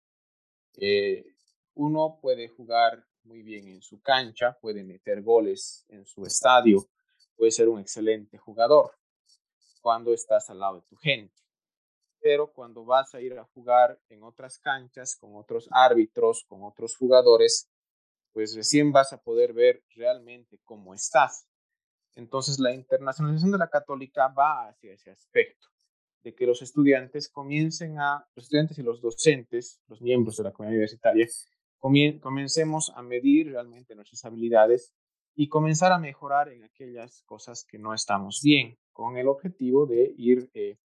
Eh, 0.77 1.25
uno 1.73 2.19
puede 2.21 2.49
jugar 2.49 3.03
muy 3.23 3.41
bien 3.41 3.67
en 3.67 3.81
su 3.81 3.99
cancha, 3.99 4.55
puede 4.61 4.83
meter 4.83 5.23
goles 5.23 5.87
en 5.89 6.05
su 6.05 6.23
estadio, 6.23 6.87
puede 7.35 7.51
ser 7.51 7.67
un 7.67 7.79
excelente 7.79 8.37
jugador 8.37 8.91
cuando 9.81 10.13
estás 10.13 10.47
al 10.51 10.59
lado 10.59 10.75
de 10.75 10.87
tu 10.87 10.97
gente. 10.97 11.41
Pero 12.21 12.53
cuando 12.53 12.85
vas 12.85 13.15
a 13.15 13.21
ir 13.21 13.33
a 13.39 13.45
jugar 13.55 13.99
en 14.09 14.21
otras 14.21 14.59
canchas, 14.59 15.15
con 15.15 15.35
otros 15.35 15.67
árbitros, 15.71 16.45
con 16.47 16.61
otros 16.61 16.95
jugadores, 16.95 17.71
pues 18.31 18.55
recién 18.55 18.91
vas 18.91 19.13
a 19.13 19.17
poder 19.23 19.51
ver 19.51 19.83
realmente 19.95 20.59
cómo 20.63 20.93
estás. 20.93 21.47
Entonces 22.15 22.59
la 22.59 22.73
internacionalización 22.73 23.51
de 23.51 23.57
la 23.57 23.69
católica 23.69 24.27
va 24.27 24.67
hacia 24.67 24.93
ese 24.93 25.11
aspecto, 25.11 25.67
de 26.23 26.35
que 26.35 26.45
los 26.45 26.61
estudiantes 26.61 27.29
comiencen 27.29 27.99
a, 27.99 28.27
los 28.35 28.45
estudiantes 28.45 28.77
y 28.77 28.83
los 28.83 29.01
docentes, 29.01 29.81
los 29.87 30.01
miembros 30.01 30.37
de 30.37 30.43
la 30.43 30.51
comunidad 30.51 30.77
universitaria, 30.77 31.27
comencemos 32.21 32.91
a 32.95 33.01
medir 33.01 33.51
realmente 33.51 33.95
nuestras 33.95 34.23
habilidades 34.25 34.93
y 35.35 35.49
comenzar 35.49 35.91
a 35.91 35.99
mejorar 35.99 36.49
en 36.49 36.63
aquellas 36.63 37.23
cosas 37.23 37.65
que 37.65 37.79
no 37.79 37.93
estamos 37.93 38.41
bien, 38.43 38.77
con 38.93 39.17
el 39.17 39.27
objetivo 39.27 39.85
de 39.85 40.13
ir 40.17 40.49
eh, 40.53 40.77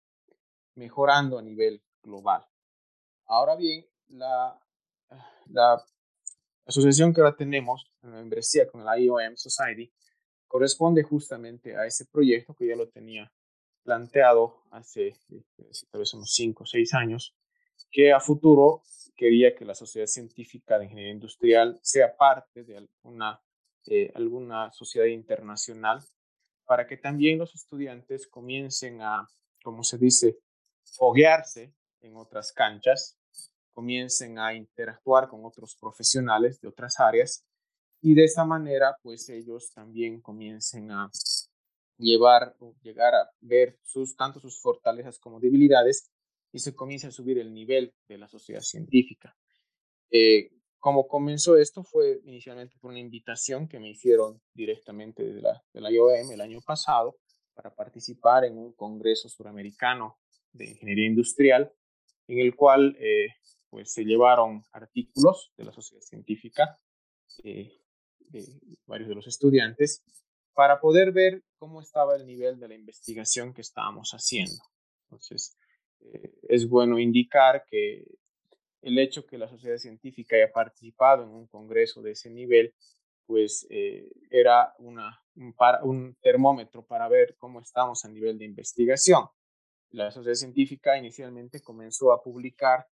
mejorando 0.74 1.38
a 1.38 1.42
nivel 1.42 1.82
global. 2.02 2.44
Ahora 3.26 3.56
bien, 3.56 3.86
la, 4.08 4.58
la 5.50 5.84
asociación 6.64 7.12
que 7.12 7.20
ahora 7.20 7.36
tenemos, 7.36 7.92
la 8.00 8.10
membresía 8.10 8.66
con 8.66 8.84
la 8.84 8.98
IOM 8.98 9.36
Society, 9.36 9.92
corresponde 10.48 11.02
justamente 11.02 11.76
a 11.76 11.86
ese 11.86 12.06
proyecto 12.06 12.54
que 12.54 12.66
ya 12.66 12.74
lo 12.74 12.88
tenía 12.88 13.30
planteado 13.84 14.64
hace 14.70 15.08
eh, 15.30 15.42
tal 15.90 16.00
vez 16.00 16.12
unos 16.14 16.32
5 16.34 16.64
o 16.64 16.66
6 16.66 16.94
años, 16.94 17.34
que 17.90 18.12
a 18.12 18.20
futuro 18.20 18.82
quería 19.16 19.54
que 19.54 19.64
la 19.64 19.74
sociedad 19.74 20.06
científica 20.06 20.78
de 20.78 20.84
ingeniería 20.84 21.12
industrial 21.12 21.78
sea 21.82 22.16
parte 22.16 22.64
de 22.64 22.76
alguna, 22.76 23.40
eh, 23.86 24.10
alguna 24.14 24.70
sociedad 24.72 25.06
internacional 25.06 26.02
para 26.64 26.86
que 26.86 26.98
también 26.98 27.38
los 27.38 27.54
estudiantes 27.54 28.26
comiencen 28.26 29.00
a, 29.00 29.26
como 29.62 29.82
se 29.82 29.96
dice, 29.96 30.38
foguearse 30.84 31.72
en 32.00 32.16
otras 32.16 32.52
canchas, 32.52 33.18
comiencen 33.72 34.38
a 34.38 34.54
interactuar 34.54 35.28
con 35.28 35.44
otros 35.44 35.76
profesionales 35.76 36.60
de 36.60 36.68
otras 36.68 37.00
áreas 37.00 37.47
y 38.00 38.14
de 38.14 38.24
esa 38.24 38.44
manera 38.44 38.96
pues 39.02 39.28
ellos 39.28 39.72
también 39.72 40.20
comiencen 40.20 40.90
a 40.90 41.10
llevar 41.98 42.54
o 42.60 42.74
llegar 42.82 43.14
a 43.14 43.30
ver 43.40 43.78
sus, 43.82 44.16
tanto 44.16 44.40
sus 44.40 44.60
fortalezas 44.60 45.18
como 45.18 45.40
debilidades 45.40 46.10
y 46.52 46.60
se 46.60 46.74
comienza 46.74 47.08
a 47.08 47.12
subir 47.12 47.38
el 47.38 47.52
nivel 47.52 47.92
de 48.08 48.18
la 48.18 48.28
sociedad 48.28 48.60
científica. 48.60 49.36
Eh, 50.10 50.50
como 50.78 51.08
comenzó 51.08 51.56
esto 51.56 51.82
fue 51.82 52.20
inicialmente 52.24 52.76
por 52.80 52.90
una 52.90 53.00
invitación 53.00 53.68
que 53.68 53.80
me 53.80 53.90
hicieron 53.90 54.40
directamente 54.54 55.24
de 55.24 55.42
la, 55.42 55.62
de 55.72 55.80
la 55.80 55.90
IOM 55.90 56.30
el 56.30 56.40
año 56.40 56.60
pasado 56.64 57.18
para 57.52 57.74
participar 57.74 58.44
en 58.44 58.56
un 58.56 58.72
congreso 58.74 59.28
suramericano 59.28 60.18
de 60.52 60.70
ingeniería 60.70 61.06
industrial 61.06 61.72
en 62.28 62.38
el 62.38 62.54
cual 62.54 62.96
eh, 63.00 63.28
pues 63.68 63.92
se 63.92 64.04
llevaron 64.04 64.62
artículos 64.72 65.52
de 65.56 65.64
la 65.64 65.72
sociedad 65.72 66.02
científica 66.02 66.78
eh, 67.42 67.80
de 68.30 68.44
varios 68.86 69.08
de 69.08 69.14
los 69.14 69.26
estudiantes 69.26 70.02
para 70.54 70.80
poder 70.80 71.12
ver 71.12 71.42
cómo 71.58 71.80
estaba 71.80 72.16
el 72.16 72.26
nivel 72.26 72.58
de 72.58 72.68
la 72.68 72.74
investigación 72.74 73.54
que 73.54 73.60
estábamos 73.60 74.10
haciendo. 74.10 74.60
Entonces, 75.04 75.56
eh, 76.00 76.32
es 76.48 76.68
bueno 76.68 76.98
indicar 76.98 77.64
que 77.70 78.04
el 78.82 78.98
hecho 78.98 79.26
que 79.26 79.38
la 79.38 79.48
sociedad 79.48 79.76
científica 79.76 80.36
haya 80.36 80.52
participado 80.52 81.24
en 81.24 81.30
un 81.30 81.46
congreso 81.46 82.02
de 82.02 82.12
ese 82.12 82.30
nivel, 82.30 82.74
pues 83.26 83.66
eh, 83.70 84.10
era 84.30 84.74
una, 84.78 85.20
un, 85.36 85.54
un, 85.82 86.16
termómetro 86.20 86.84
para 86.86 87.08
ver 87.08 87.36
cómo 87.38 87.60
estamos 87.60 88.04
a 88.04 88.08
nivel 88.08 88.38
de 88.38 88.44
investigación. 88.46 89.26
La 89.90 90.10
sociedad 90.10 90.34
científica 90.34 90.96
inicialmente 90.96 91.60
comenzó 91.60 92.12
a 92.12 92.22
publicar 92.22 92.86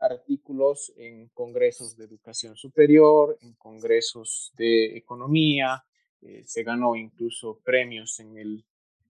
artículos 0.00 0.92
en 0.96 1.28
congresos 1.28 1.96
de 1.96 2.04
educación 2.04 2.56
superior, 2.56 3.36
en 3.40 3.54
congresos 3.54 4.52
de 4.56 4.96
economía, 4.96 5.84
eh, 6.20 6.42
se 6.46 6.62
ganó 6.62 6.96
incluso 6.96 7.60
premios 7.64 8.18
en 8.20 8.36
el, 8.38 8.64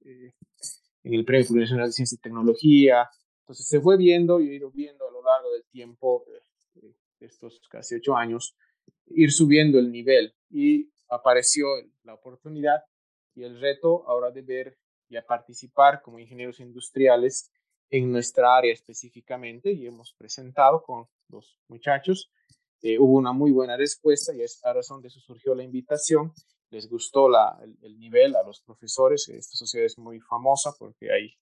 eh, 0.04 0.32
en 1.04 1.14
el 1.14 1.24
Premio 1.24 1.46
Nacional 1.50 1.86
de 1.86 1.92
Ciencia 1.92 2.16
y 2.16 2.22
Tecnología. 2.22 3.08
Entonces 3.40 3.66
se 3.66 3.80
fue 3.80 3.96
viendo 3.96 4.40
y 4.40 4.56
ido 4.56 4.70
viendo 4.70 5.06
a 5.06 5.10
lo 5.10 5.22
largo 5.22 5.52
del 5.52 5.64
tiempo, 5.64 6.24
eh, 6.76 6.92
estos 7.20 7.60
casi 7.70 7.94
ocho 7.96 8.16
años, 8.16 8.56
ir 9.06 9.32
subiendo 9.32 9.78
el 9.78 9.90
nivel 9.90 10.34
y 10.50 10.90
apareció 11.08 11.66
la 12.04 12.14
oportunidad 12.14 12.82
y 13.34 13.44
el 13.44 13.60
reto 13.60 14.06
ahora 14.08 14.30
de 14.30 14.42
ver 14.42 14.78
y 15.08 15.16
a 15.16 15.24
participar 15.24 16.02
como 16.02 16.18
ingenieros 16.18 16.60
industriales 16.60 17.50
en 17.90 18.12
nuestra 18.12 18.56
área 18.56 18.72
específicamente 18.72 19.72
y 19.72 19.86
hemos 19.86 20.12
presentado 20.12 20.82
con 20.82 21.06
los 21.28 21.58
muchachos. 21.68 22.30
Eh, 22.82 22.98
hubo 22.98 23.16
una 23.16 23.32
muy 23.32 23.50
buena 23.50 23.76
respuesta 23.76 24.32
y 24.34 24.42
es 24.42 24.64
a 24.64 24.72
razón 24.72 25.02
de 25.02 25.08
eso 25.08 25.20
surgió 25.20 25.54
la 25.54 25.62
invitación. 25.62 26.32
Les 26.70 26.88
gustó 26.88 27.28
la, 27.28 27.58
el, 27.82 27.98
nivel 27.98 28.36
a 28.36 28.42
los 28.42 28.60
profesores. 28.60 29.28
Esta 29.28 29.56
sociedad 29.56 29.86
es 29.86 29.98
muy 29.98 30.20
famosa 30.20 30.72
porque 30.78 31.10
hay, 31.10 31.34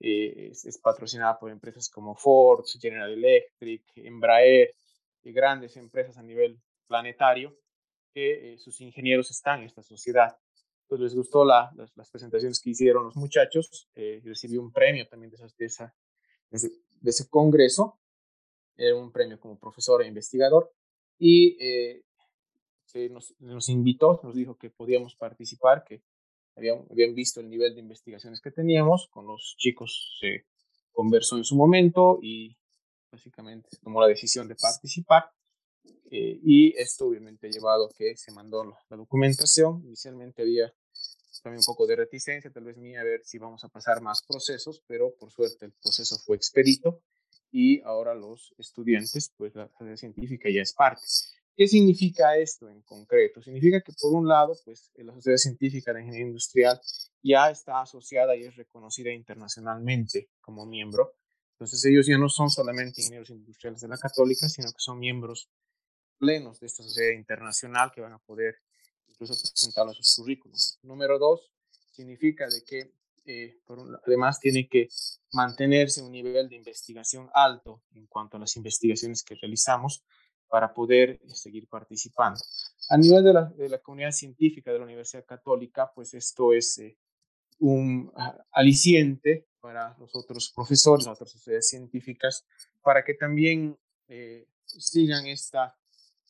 eh, 0.00 0.50
es, 0.50 0.78
patrocinada 0.78 1.38
por 1.38 1.50
empresas 1.50 1.88
como 1.88 2.14
Ford, 2.14 2.64
General 2.80 3.10
Electric, 3.10 3.82
Embraer 3.96 4.74
y 5.22 5.32
grandes 5.32 5.76
empresas 5.76 6.18
a 6.18 6.22
nivel 6.22 6.60
planetario 6.86 7.56
que 8.12 8.54
eh, 8.54 8.58
sus 8.58 8.80
ingenieros 8.80 9.30
están 9.30 9.60
en 9.60 9.66
esta 9.66 9.82
sociedad 9.82 10.36
pues 10.90 11.00
les 11.00 11.14
gustó 11.14 11.44
la, 11.44 11.70
las, 11.76 12.10
presentaciones 12.10 12.58
que 12.60 12.70
hicieron 12.70 13.04
los 13.04 13.14
muchachos, 13.14 13.88
eh, 13.94 14.20
recibió 14.24 14.60
un 14.60 14.72
premio 14.72 15.06
también 15.06 15.30
de, 15.30 15.38
de, 15.38 15.64
esa, 15.64 15.94
de, 16.50 16.70
ese, 17.04 17.28
congreso, 17.30 18.00
era 18.76 18.96
un 18.96 19.12
premio 19.12 19.38
como 19.38 19.56
profesor 19.56 20.02
e 20.02 20.08
investigador, 20.08 20.72
y 21.16 21.56
eh, 21.60 22.02
se 22.86 23.08
nos, 23.08 23.36
nos, 23.38 23.68
invitó, 23.68 24.20
nos 24.24 24.34
dijo 24.34 24.58
que 24.58 24.68
podíamos 24.68 25.14
participar, 25.14 25.84
que 25.84 26.02
habían, 26.56 26.84
habían 26.90 27.14
visto 27.14 27.38
el 27.38 27.48
nivel 27.48 27.72
de 27.72 27.82
investigaciones 27.82 28.40
que 28.40 28.50
teníamos, 28.50 29.06
con 29.12 29.28
los 29.28 29.54
chicos 29.58 30.18
se 30.18 30.46
conversó 30.90 31.36
en 31.36 31.44
su 31.44 31.54
momento 31.54 32.18
y 32.20 32.56
básicamente 33.12 33.68
se 33.70 33.78
tomó 33.78 34.00
la 34.00 34.08
decisión 34.08 34.48
de 34.48 34.56
participar. 34.56 35.30
Eh, 36.10 36.40
y 36.42 36.76
esto 36.76 37.06
obviamente 37.06 37.48
llevado 37.48 37.86
a 37.86 37.92
que 37.96 38.16
se 38.16 38.32
mandó 38.32 38.64
la 38.64 38.96
documentación. 38.96 39.82
Inicialmente 39.84 40.42
había 40.42 40.74
también 41.42 41.60
un 41.60 41.64
poco 41.64 41.86
de 41.86 41.96
reticencia, 41.96 42.50
tal 42.50 42.64
vez 42.64 42.76
mía, 42.76 43.00
a 43.00 43.04
ver 43.04 43.22
si 43.24 43.38
vamos 43.38 43.64
a 43.64 43.68
pasar 43.68 44.00
más 44.00 44.22
procesos, 44.22 44.82
pero 44.86 45.14
por 45.14 45.30
suerte 45.30 45.66
el 45.66 45.72
proceso 45.72 46.18
fue 46.18 46.36
expedito 46.36 47.02
y 47.52 47.80
ahora 47.82 48.14
los 48.14 48.54
estudiantes, 48.58 49.32
pues 49.36 49.54
la 49.54 49.68
sociedad 49.68 49.96
científica 49.96 50.48
ya 50.50 50.62
es 50.62 50.72
parte. 50.72 51.02
¿Qué 51.56 51.68
significa 51.68 52.36
esto 52.36 52.68
en 52.70 52.80
concreto? 52.82 53.42
Significa 53.42 53.82
que 53.82 53.92
por 54.00 54.14
un 54.14 54.26
lado, 54.26 54.56
pues 54.64 54.90
la 54.94 55.12
Sociedad 55.12 55.36
Científica 55.36 55.92
de 55.92 56.00
Ingeniería 56.00 56.28
Industrial 56.28 56.80
ya 57.22 57.50
está 57.50 57.82
asociada 57.82 58.34
y 58.36 58.44
es 58.44 58.56
reconocida 58.56 59.12
internacionalmente 59.12 60.30
como 60.40 60.64
miembro. 60.64 61.12
Entonces 61.52 61.84
ellos 61.84 62.06
ya 62.06 62.16
no 62.16 62.30
son 62.30 62.48
solamente 62.48 63.02
ingenieros 63.02 63.28
industriales 63.30 63.82
de 63.82 63.88
la 63.88 63.98
católica, 63.98 64.48
sino 64.48 64.68
que 64.68 64.78
son 64.78 64.98
miembros 64.98 65.50
plenos 66.18 66.60
de 66.60 66.66
esta 66.66 66.82
sociedad 66.82 67.12
internacional 67.12 67.92
que 67.94 68.00
van 68.00 68.14
a 68.14 68.18
poder 68.20 68.56
incluso 69.20 69.40
presentarlo 69.40 69.92
a 69.92 69.94
sus 69.94 70.16
currículums. 70.16 70.78
Número 70.82 71.18
dos, 71.18 71.50
significa 71.90 72.46
de 72.48 72.64
que 72.64 72.94
eh, 73.26 73.60
además 74.06 74.40
tiene 74.40 74.66
que 74.66 74.88
mantenerse 75.32 76.02
un 76.02 76.10
nivel 76.10 76.48
de 76.48 76.56
investigación 76.56 77.28
alto 77.34 77.82
en 77.94 78.06
cuanto 78.06 78.36
a 78.36 78.40
las 78.40 78.56
investigaciones 78.56 79.22
que 79.22 79.34
realizamos 79.34 80.02
para 80.48 80.72
poder 80.72 81.10
eh, 81.10 81.34
seguir 81.34 81.68
participando. 81.68 82.40
A 82.88 82.96
nivel 82.96 83.22
de 83.22 83.32
la, 83.34 83.44
de 83.44 83.68
la, 83.68 83.78
comunidad 83.78 84.12
científica 84.12 84.72
de 84.72 84.78
la 84.78 84.84
Universidad 84.84 85.26
Católica, 85.26 85.92
pues 85.94 86.14
esto 86.14 86.54
es 86.54 86.78
eh, 86.78 86.96
un 87.58 88.10
ah, 88.16 88.36
aliciente 88.52 89.48
para 89.60 89.94
los 89.98 90.16
otros 90.16 90.50
profesores, 90.50 91.06
las 91.06 91.16
otras 91.16 91.30
sociedades 91.30 91.68
científicas, 91.68 92.46
para 92.80 93.04
que 93.04 93.12
también 93.12 93.78
sigan 94.64 95.26
esta 95.26 95.76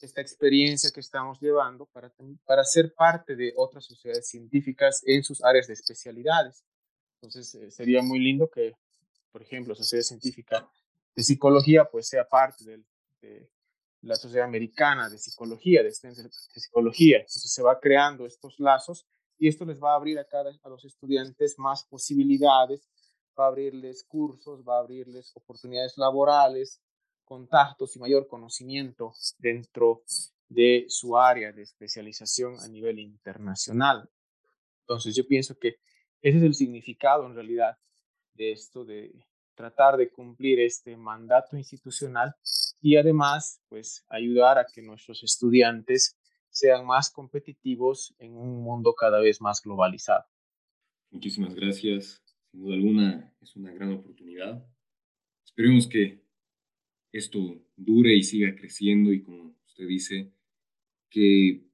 esta 0.06 0.20
experiencia 0.20 0.90
que 0.90 1.00
estamos 1.00 1.40
llevando 1.40 1.86
para, 1.86 2.12
para 2.44 2.64
ser 2.64 2.94
parte 2.94 3.36
de 3.36 3.52
otras 3.56 3.84
sociedades 3.84 4.28
científicas 4.28 5.02
en 5.06 5.22
sus 5.22 5.42
áreas 5.44 5.66
de 5.66 5.74
especialidades. 5.74 6.64
Entonces, 7.16 7.54
eh, 7.54 7.70
sería 7.70 8.02
muy 8.02 8.18
lindo 8.18 8.48
que, 8.48 8.72
por 9.30 9.42
ejemplo, 9.42 9.72
la 9.72 9.78
Sociedad 9.78 10.02
Científica 10.02 10.68
de 11.14 11.22
Psicología, 11.22 11.84
pues 11.84 12.08
sea 12.08 12.28
parte 12.28 12.64
de 13.20 13.50
la 14.02 14.16
Sociedad 14.16 14.46
Americana 14.46 15.10
de 15.10 15.18
Psicología, 15.18 15.82
de, 15.82 15.90
de 15.90 16.30
Psicología. 16.60 17.18
Entonces, 17.18 17.52
se 17.52 17.62
va 17.62 17.78
creando 17.78 18.26
estos 18.26 18.58
lazos 18.58 19.06
y 19.38 19.48
esto 19.48 19.64
les 19.64 19.82
va 19.82 19.92
a 19.92 19.96
abrir 19.96 20.18
a, 20.18 20.24
cada, 20.24 20.50
a 20.62 20.68
los 20.68 20.84
estudiantes 20.84 21.58
más 21.58 21.84
posibilidades, 21.84 22.88
va 23.38 23.44
a 23.44 23.48
abrirles 23.48 24.04
cursos, 24.04 24.62
va 24.66 24.76
a 24.76 24.80
abrirles 24.80 25.32
oportunidades 25.34 25.96
laborales, 25.96 26.80
contactos 27.30 27.94
y 27.94 28.00
mayor 28.00 28.26
conocimiento 28.26 29.14
dentro 29.38 30.02
de 30.48 30.86
su 30.88 31.16
área 31.16 31.52
de 31.52 31.62
especialización 31.62 32.58
a 32.58 32.66
nivel 32.66 32.98
internacional. 32.98 34.10
Entonces 34.80 35.14
yo 35.14 35.24
pienso 35.28 35.56
que 35.56 35.76
ese 36.20 36.38
es 36.38 36.42
el 36.42 36.54
significado 36.54 37.24
en 37.26 37.36
realidad 37.36 37.78
de 38.34 38.50
esto, 38.50 38.84
de 38.84 39.12
tratar 39.54 39.96
de 39.96 40.10
cumplir 40.10 40.58
este 40.58 40.96
mandato 40.96 41.56
institucional 41.56 42.34
y 42.80 42.96
además 42.96 43.62
pues 43.68 44.04
ayudar 44.08 44.58
a 44.58 44.66
que 44.66 44.82
nuestros 44.82 45.22
estudiantes 45.22 46.18
sean 46.48 46.84
más 46.84 47.10
competitivos 47.10 48.12
en 48.18 48.36
un 48.36 48.60
mundo 48.60 48.92
cada 48.92 49.20
vez 49.20 49.40
más 49.40 49.62
globalizado. 49.62 50.24
Muchísimas 51.12 51.54
gracias. 51.54 52.20
Sin 52.50 52.64
duda 52.64 52.74
alguna 52.74 53.32
es 53.40 53.54
una 53.54 53.72
gran 53.72 53.92
oportunidad. 53.92 54.66
Esperemos 55.44 55.86
que 55.86 56.19
esto 57.12 57.64
dure 57.76 58.14
y 58.14 58.22
siga 58.22 58.54
creciendo 58.54 59.12
y 59.12 59.22
como 59.22 59.56
usted 59.66 59.86
dice, 59.86 60.32
que 61.08 61.64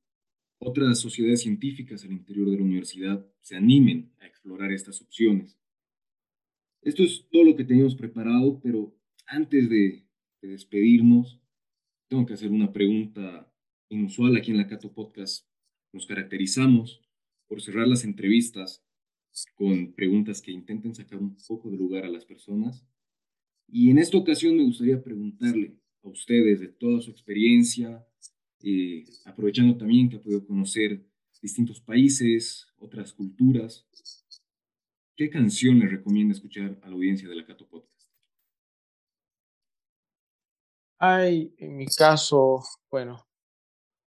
otras 0.59 0.99
sociedades 1.01 1.42
científicas 1.42 2.05
al 2.05 2.12
interior 2.12 2.51
de 2.51 2.57
la 2.57 2.64
universidad 2.64 3.27
se 3.40 3.57
animen 3.57 4.12
a 4.20 4.27
explorar 4.27 4.72
estas 4.72 5.03
opciones. 5.03 5.59
Esto 6.83 7.03
es 7.03 7.27
todo 7.31 7.44
lo 7.44 7.57
que 7.57 7.64
teníamos 7.64 7.94
preparado, 7.94 8.61
pero 8.61 8.96
antes 9.27 9.68
de, 9.68 10.05
despedirnos, 10.40 11.40
tengo 12.09 12.25
que 12.25 12.35
hacer 12.35 12.53
una 12.53 12.72
pregunta 12.72 13.53
inusual 13.88 14.37
aquí 14.37 14.53
en 14.53 14.59
la 14.59 14.68
Cato 14.68 14.92
Podcast. 14.92 15.44
Nos 15.92 16.07
caracterizamos 16.07 17.03
por 17.49 17.61
cerrar 17.61 17.88
las 17.88 18.05
entrevistas 18.05 18.85
con 19.57 19.92
preguntas 19.94 20.40
que 20.40 20.53
intenten 20.53 20.94
sacar 20.94 21.18
un 21.18 21.37
poco 21.49 21.68
de 21.68 21.77
lugar 21.77 22.05
a 22.05 22.09
las 22.09 22.25
personas 22.25 22.87
y 23.69 23.91
en 23.91 23.99
esta 23.99 24.17
ocasión 24.17 24.57
me 24.57 24.65
gustaría 24.65 25.03
preguntarle 25.03 25.77
a 26.03 26.09
ustedes 26.09 26.61
de 26.61 26.69
toda 26.69 27.01
su 27.01 27.11
experiencia, 27.11 28.07
eh, 28.63 29.05
aprovechando 29.25 29.77
también 29.77 30.09
que 30.09 30.17
ha 30.17 30.23
podido 30.23 30.47
conocer 30.47 31.05
distintos 31.43 31.81
países, 31.81 32.67
otras 32.79 33.13
culturas, 33.13 33.87
¿qué 35.17 35.31
canción 35.31 35.79
le 35.79 35.89
recomienda 35.89 36.35
escuchar 36.35 36.79
a 36.83 36.89
la 36.89 36.95
audiencia 36.95 37.29
de 37.29 37.35
la 37.35 37.47
Cato 37.47 37.67
Podcast? 37.67 38.11
Hay, 40.99 41.55
en 41.59 41.77
mi 41.77 41.87
caso, 41.87 42.63
bueno, 42.91 43.27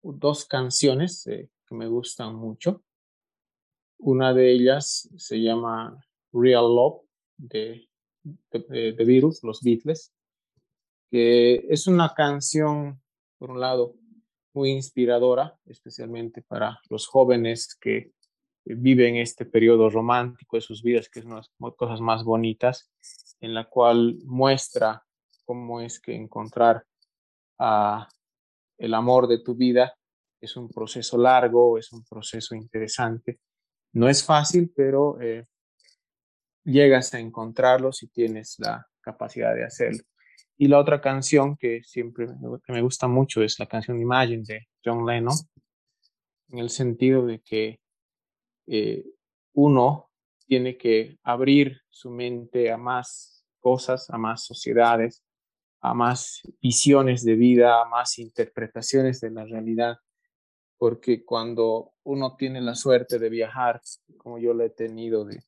dos 0.03 0.45
canciones 0.45 1.27
eh, 1.27 1.51
que 1.67 1.75
me 1.75 1.87
gustan 1.87 2.35
mucho. 2.35 2.85
Una 3.99 4.35
de 4.35 4.53
ellas 4.53 5.09
se 5.17 5.41
llama 5.41 5.99
Real 6.33 6.65
Love 6.65 7.03
de 7.39 7.86
de, 8.51 8.93
Beatles, 8.93 9.43
los 9.43 9.63
Beatles, 9.63 10.13
que 11.11 11.67
es 11.69 11.87
una 11.87 12.15
canción, 12.15 13.01
por 13.39 13.51
un 13.51 13.61
lado, 13.61 13.95
muy 14.55 14.71
inspiradora, 14.71 15.59
especialmente 15.67 16.43
para 16.43 16.81
los 16.89 17.07
jóvenes 17.07 17.77
que 17.79 18.13
viven 18.65 19.17
este 19.17 19.45
periodo 19.45 19.91
romántico 19.91 20.57
de 20.57 20.63
sus 20.63 20.83
vidas, 20.83 21.09
que 21.09 21.21
es 21.21 21.27
una 21.27 21.37
de 21.37 21.43
las 21.43 21.75
cosas 21.77 22.01
más 22.01 22.25
bonitas, 22.25 22.91
en 23.41 23.55
la 23.55 23.69
cual 23.69 24.19
muestra 24.25 25.05
cómo 25.45 25.81
es 25.81 26.01
que 26.01 26.15
encontrar 26.15 26.85
a 27.59 28.09
el 28.79 28.95
amor 28.95 29.29
de 29.29 29.39
tu 29.39 29.55
vida 29.55 29.97
es 30.41 30.57
un 30.57 30.69
proceso 30.69 31.17
largo, 31.17 31.79
es 31.79 31.93
un 31.93 32.05
proceso 32.05 32.55
interesante. 32.55 33.41
No 33.93 34.09
es 34.09 34.25
fácil, 34.25 34.73
pero 34.75 35.21
eh, 35.21 35.47
llegas 36.67 37.15
a 37.15 37.21
encontrarlo 37.21 37.93
si 37.93 38.09
tienes 38.09 38.57
la 38.59 38.87
capacidad 39.01 39.55
de 39.55 39.65
hacerlo. 39.65 40.03
Y 40.59 40.69
la 40.69 40.79
otra 40.79 41.01
canción 41.01 41.57
que 41.57 41.83
siempre 41.83 42.27
me 42.69 42.83
gusta 42.83 43.09
mucho 43.09 43.43
es 43.43 43.59
la 43.59 43.67
canción 43.67 44.01
Imagine 44.01 44.43
de 44.47 44.69
John 44.85 45.07
Lennon, 45.07 45.37
en 46.51 46.59
el 46.59 46.71
sentido 46.71 47.27
de 47.27 47.41
que 47.41 47.81
eh, 48.67 49.05
uno 49.55 50.11
tiene 50.47 50.77
que 50.77 51.19
abrir 51.23 51.81
su 51.89 52.11
mente 52.11 52.71
a 52.71 52.77
más 52.77 53.45
cosas, 53.61 54.11
a 54.11 54.19
más 54.19 54.45
sociedades, 54.45 55.25
a 55.81 55.95
más 55.95 56.43
visiones 56.61 57.25
de 57.25 57.35
vida, 57.35 57.83
a 57.83 57.85
más 57.85 58.19
interpretaciones 58.19 59.21
de 59.21 59.31
la 59.31 59.45
realidad 59.45 59.99
porque 60.79 61.25
cuando 61.25 61.93
uno 62.07 62.37
tiene 62.37 62.61
la 62.61 62.77
suerte 62.77 63.19
de 63.19 63.29
viajar, 63.29 63.81
como 64.17 64.39
yo 64.39 64.55
lo 64.55 64.65
he 64.65 64.71
tenido, 64.71 65.25
de, 65.25 65.43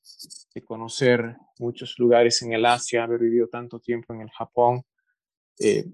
conocer 0.64 1.36
muchos 1.60 1.94
lugares 1.98 2.42
en 2.42 2.52
el 2.52 2.66
Asia, 2.66 3.04
haber 3.04 3.20
vivido 3.20 3.46
tanto 3.46 3.78
tiempo 3.78 4.12
en 4.12 4.22
el 4.22 4.30
Japón, 4.30 4.82
eh, 5.60 5.86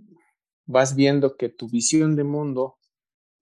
vas 0.64 0.96
viendo 0.96 1.36
que 1.36 1.50
tu 1.50 1.68
visión 1.68 2.16
de 2.16 2.24
mundo, 2.24 2.78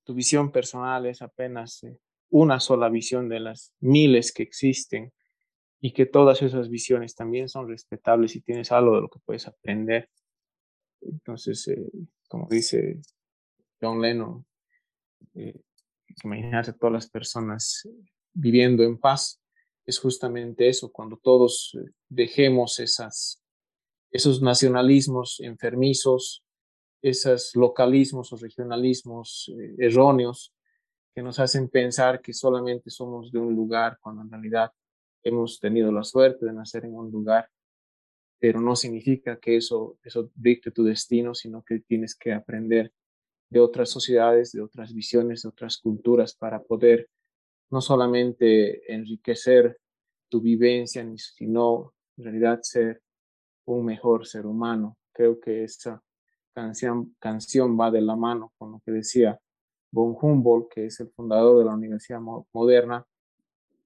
tu 0.02 0.14
visión 0.14 0.50
personal 0.50 1.06
es 1.06 1.22
apenas 1.22 1.84
eh, 1.84 1.96
una 2.30 2.58
sola 2.58 2.88
visión 2.88 3.28
de 3.28 3.38
las 3.38 3.72
miles 3.78 4.32
que 4.32 4.42
existen 4.42 5.12
y 5.80 5.92
que 5.92 6.06
todas 6.06 6.42
esas 6.42 6.68
visiones 6.68 7.14
también 7.14 7.48
son 7.48 7.68
respetables 7.68 8.34
y 8.34 8.40
tienes 8.40 8.72
algo 8.72 8.96
de 8.96 9.02
lo 9.02 9.08
que 9.08 9.20
puedes 9.24 9.46
aprender. 9.46 10.10
Entonces, 11.00 11.68
eh, 11.68 11.88
como 12.28 12.48
dice 12.48 13.00
John 13.80 14.02
Lennon, 14.02 14.44
imaginarse 16.24 16.72
todas 16.72 16.92
las 16.92 17.10
personas 17.10 17.88
viviendo 18.32 18.82
en 18.82 18.98
paz, 18.98 19.42
es 19.84 19.98
justamente 19.98 20.68
eso, 20.68 20.92
cuando 20.92 21.16
todos 21.16 21.76
eh, 21.78 21.90
dejemos 22.08 22.78
esas, 22.78 23.42
esos 24.10 24.40
nacionalismos 24.42 25.40
enfermizos, 25.40 26.44
esos 27.02 27.54
localismos 27.56 28.32
o 28.32 28.36
regionalismos 28.36 29.52
eh, 29.58 29.74
erróneos 29.78 30.54
que 31.14 31.22
nos 31.22 31.38
hacen 31.40 31.68
pensar 31.68 32.22
que 32.22 32.32
solamente 32.32 32.90
somos 32.90 33.32
de 33.32 33.38
un 33.38 33.54
lugar, 33.54 33.98
cuando 34.00 34.22
en 34.22 34.30
realidad 34.30 34.72
hemos 35.22 35.58
tenido 35.58 35.92
la 35.92 36.04
suerte 36.04 36.46
de 36.46 36.52
nacer 36.52 36.84
en 36.84 36.94
un 36.94 37.10
lugar, 37.10 37.50
pero 38.38 38.60
no 38.60 38.74
significa 38.76 39.38
que 39.38 39.56
eso, 39.56 39.98
eso 40.02 40.30
dicte 40.34 40.70
tu 40.70 40.84
destino, 40.84 41.34
sino 41.34 41.62
que 41.62 41.80
tienes 41.80 42.16
que 42.16 42.32
aprender 42.32 42.92
de 43.52 43.60
otras 43.60 43.90
sociedades, 43.90 44.52
de 44.52 44.62
otras 44.62 44.94
visiones, 44.94 45.42
de 45.42 45.50
otras 45.50 45.76
culturas, 45.76 46.34
para 46.34 46.62
poder 46.62 47.10
no 47.70 47.82
solamente 47.82 48.90
enriquecer 48.92 49.78
tu 50.30 50.40
vivencia, 50.40 51.06
sino 51.16 51.92
en 52.16 52.24
realidad 52.24 52.60
ser 52.62 53.02
un 53.66 53.84
mejor 53.84 54.26
ser 54.26 54.46
humano. 54.46 54.96
Creo 55.12 55.38
que 55.38 55.64
esa 55.64 56.02
canción, 56.54 57.14
canción 57.18 57.78
va 57.78 57.90
de 57.90 58.00
la 58.00 58.16
mano 58.16 58.54
con 58.56 58.72
lo 58.72 58.80
que 58.84 58.92
decía 58.92 59.38
von 59.90 60.16
Humboldt, 60.18 60.72
que 60.72 60.86
es 60.86 61.00
el 61.00 61.10
fundador 61.10 61.58
de 61.58 61.66
la 61.66 61.74
Universidad 61.74 62.20
Moderna, 62.54 63.06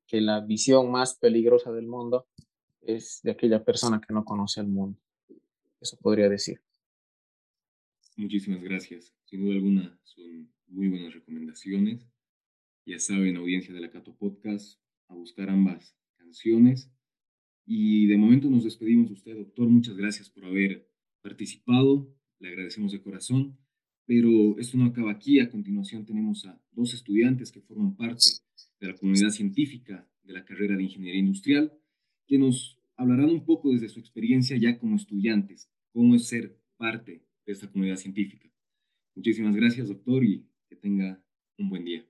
que 0.07 0.20
la 0.20 0.40
visión 0.40 0.92
más 0.92 1.18
peligrosa 1.18 1.72
del 1.72 1.88
mundo 1.88 2.29
es 2.83 3.18
de 3.24 3.33
aquella 3.33 3.64
persona 3.64 4.00
que 4.00 4.14
no 4.14 4.24
conoce 4.24 4.61
el 4.61 4.68
mundo. 4.68 5.00
Eso 5.81 5.96
podría 6.00 6.29
decir. 6.29 6.61
Muchísimas 8.16 8.62
gracias. 8.62 9.15
Sin 9.27 9.41
duda 9.41 9.55
alguna 9.55 9.99
son 10.05 10.53
muy 10.69 10.87
buenas 10.87 11.12
recomendaciones. 11.12 12.07
Ya 12.87 13.01
saben, 13.01 13.37
audiencia 13.37 13.75
de 13.75 13.81
la 13.81 13.91
Cato 13.91 14.17
Podcast, 14.17 14.81
a 15.09 15.15
buscar 15.17 15.51
ambas 15.51 15.97
canciones. 16.17 16.93
Y 17.67 18.07
de 18.07 18.19
momento 18.19 18.49
nos 18.49 18.62
despedimos 18.62 19.09
de 19.09 19.15
usted, 19.15 19.35
doctor. 19.35 19.69
Muchas 19.69 19.97
gracias 19.97 20.31
por 20.31 20.45
haber 20.45 20.89
participado. 21.23 22.15
Le 22.39 22.51
agradecemos 22.51 22.93
de 22.93 23.03
corazón. 23.03 23.59
Pero 24.05 24.57
esto 24.61 24.79
no 24.79 24.85
acaba 24.85 25.11
aquí. 25.11 25.41
A 25.41 25.51
continuación 25.51 26.07
tenemos 26.07 26.47
a 26.47 26.62
dos 26.71 26.95
estudiantes 26.95 27.51
que 27.51 27.62
forman 27.62 27.97
parte 27.97 28.31
de 28.79 28.87
la 28.87 28.95
comunidad 28.95 29.31
científica 29.31 30.09
de 30.23 30.35
la 30.35 30.45
carrera 30.45 30.77
de 30.77 30.85
Ingeniería 30.85 31.19
Industrial, 31.19 31.73
que 32.29 32.39
nos 32.39 32.81
hablarán 32.95 33.31
un 33.31 33.45
poco 33.45 33.73
desde 33.73 33.89
su 33.89 33.99
experiencia 33.99 34.57
ya 34.57 34.79
como 34.79 34.95
estudiantes, 34.95 35.69
cómo 35.93 36.15
es 36.15 36.29
ser 36.29 36.61
parte 36.77 37.27
de 37.45 37.53
esta 37.53 37.69
comunidad 37.69 37.97
científica. 37.97 38.49
Muchísimas 39.16 39.57
gracias, 39.57 39.88
doctor, 39.88 40.22
y 40.22 40.46
que 40.68 40.76
tenga 40.76 41.18
un 41.59 41.70
buen 41.70 41.85
día. 41.85 42.07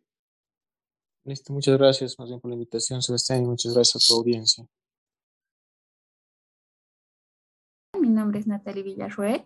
Listo, 1.24 1.52
muchas 1.52 1.78
gracias 1.78 2.18
más 2.18 2.28
bien 2.28 2.40
por 2.40 2.50
la 2.50 2.56
invitación, 2.56 3.00
Sebastián, 3.00 3.44
y 3.44 3.46
muchas 3.46 3.74
gracias 3.74 4.04
a 4.04 4.06
tu 4.06 4.18
audiencia. 4.18 4.66
Mi 8.00 8.08
nombre 8.08 8.40
es 8.40 8.46
Natalie 8.46 8.82
Villarroel. 8.82 9.42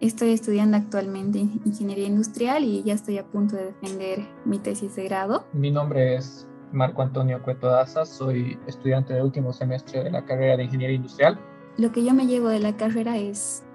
Estoy 0.00 0.30
estudiando 0.30 0.76
actualmente 0.76 1.38
Ingeniería 1.38 2.06
Industrial 2.06 2.62
y 2.64 2.82
ya 2.82 2.94
estoy 2.94 3.18
a 3.18 3.26
punto 3.26 3.56
de 3.56 3.66
defender 3.66 4.20
mi 4.44 4.58
tesis 4.58 4.94
de 4.96 5.04
grado. 5.04 5.46
Mi 5.52 5.70
nombre 5.70 6.16
es 6.16 6.46
Marco 6.72 7.00
Antonio 7.02 7.42
Cueto 7.42 7.68
Daza, 7.68 8.04
soy 8.04 8.58
estudiante 8.66 9.14
de 9.14 9.22
último 9.22 9.52
semestre 9.52 10.04
de 10.04 10.10
la 10.10 10.24
carrera 10.24 10.56
de 10.56 10.64
Ingeniería 10.64 10.96
Industrial. 10.96 11.38
Lo 11.78 11.92
que 11.92 12.04
yo 12.04 12.12
me 12.12 12.26
llevo 12.26 12.48
de 12.48 12.60
la 12.60 12.76
carrera 12.76 13.18
es 13.18 13.65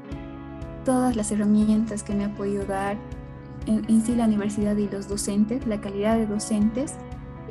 todas 0.84 1.15
las 1.15 1.32
herramientas 1.32 2.04
que 2.04 2.13
me 2.13 2.26
ha 2.26 2.34
podido 2.34 2.65
dar 2.65 2.98
en, 3.65 3.86
en 3.88 4.02
sí 4.02 4.15
la 4.15 4.26
universidad 4.26 4.76
y 4.78 4.89
los 4.89 5.08
docentes, 5.08 5.65
la 5.67 5.82
calidad 5.82 6.17
de 6.17 6.26
docentes 6.26 6.96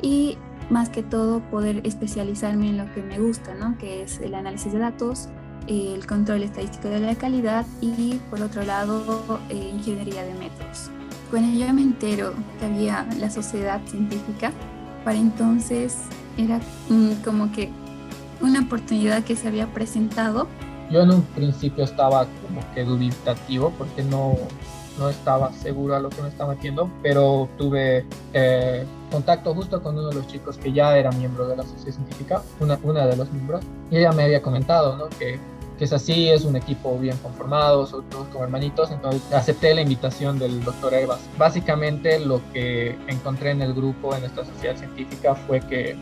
y 0.01 0.37
más 0.69 0.89
que 0.89 1.03
todo 1.03 1.41
poder 1.51 1.81
especializarme 1.85 2.69
en 2.69 2.77
lo 2.77 2.93
que 2.93 3.03
me 3.03 3.19
gusta, 3.19 3.53
¿no? 3.55 3.77
que 3.77 4.03
es 4.03 4.19
el 4.21 4.33
análisis 4.33 4.71
de 4.71 4.79
datos, 4.79 5.29
el 5.67 6.05
control 6.07 6.43
estadístico 6.43 6.87
de 6.87 6.99
la 6.99 7.15
calidad 7.15 7.65
y 7.81 8.15
por 8.29 8.41
otro 8.41 8.63
lado 8.63 9.39
eh, 9.49 9.71
ingeniería 9.73 10.23
de 10.23 10.33
métodos. 10.33 10.89
Cuando 11.29 11.57
yo 11.57 11.71
me 11.73 11.81
entero 11.81 12.33
que 12.59 12.65
había 12.65 13.07
la 13.19 13.29
sociedad 13.29 13.81
científica, 13.85 14.51
para 15.05 15.17
entonces 15.17 15.97
era 16.37 16.59
mm, 16.89 17.23
como 17.23 17.51
que 17.51 17.69
una 18.41 18.61
oportunidad 18.61 19.23
que 19.23 19.35
se 19.35 19.47
había 19.47 19.67
presentado. 19.67 20.47
Yo 20.91 21.01
en 21.01 21.11
un 21.11 21.21
principio 21.21 21.83
estaba 21.83 22.25
como 22.25 22.61
que 22.73 22.83
dubitativo 22.83 23.71
porque 23.77 24.03
no, 24.03 24.35
no 24.99 25.09
estaba 25.09 25.51
seguro 25.53 25.99
lo 25.99 26.09
que 26.09 26.21
me 26.21 26.27
estaba 26.27 26.53
metiendo, 26.53 26.89
pero 27.01 27.47
tuve 27.57 28.05
eh, 28.33 28.85
contacto 29.09 29.53
justo 29.53 29.81
con 29.81 29.97
uno 29.97 30.09
de 30.09 30.15
los 30.15 30.27
chicos 30.27 30.57
que 30.57 30.71
ya 30.73 30.97
era 30.97 31.11
miembro 31.11 31.47
de 31.47 31.55
la 31.55 31.63
sociedad 31.63 31.95
científica, 31.95 32.43
una, 32.59 32.77
una 32.83 33.05
de 33.05 33.15
los 33.15 33.31
miembros, 33.31 33.61
y 33.89 33.97
ella 33.97 34.11
me 34.11 34.23
había 34.23 34.41
comentado 34.41 34.97
¿no? 34.97 35.07
que, 35.17 35.39
que 35.77 35.85
es 35.85 35.93
así, 35.93 36.29
es 36.29 36.43
un 36.43 36.55
equipo 36.55 36.97
bien 36.99 37.17
conformado, 37.17 37.87
son 37.87 38.03
todos 38.09 38.27
como 38.27 38.43
hermanitos, 38.43 38.91
entonces 38.91 39.21
acepté 39.33 39.73
la 39.73 39.81
invitación 39.81 40.37
del 40.39 40.63
doctor 40.63 40.93
Herbas. 40.93 41.19
Básicamente 41.37 42.19
lo 42.19 42.41
que 42.51 42.97
encontré 43.07 43.51
en 43.51 43.61
el 43.61 43.73
grupo, 43.73 44.15
en 44.15 44.25
esta 44.25 44.45
sociedad 44.45 44.75
científica, 44.75 45.35
fue 45.35 45.61
que 45.61 45.95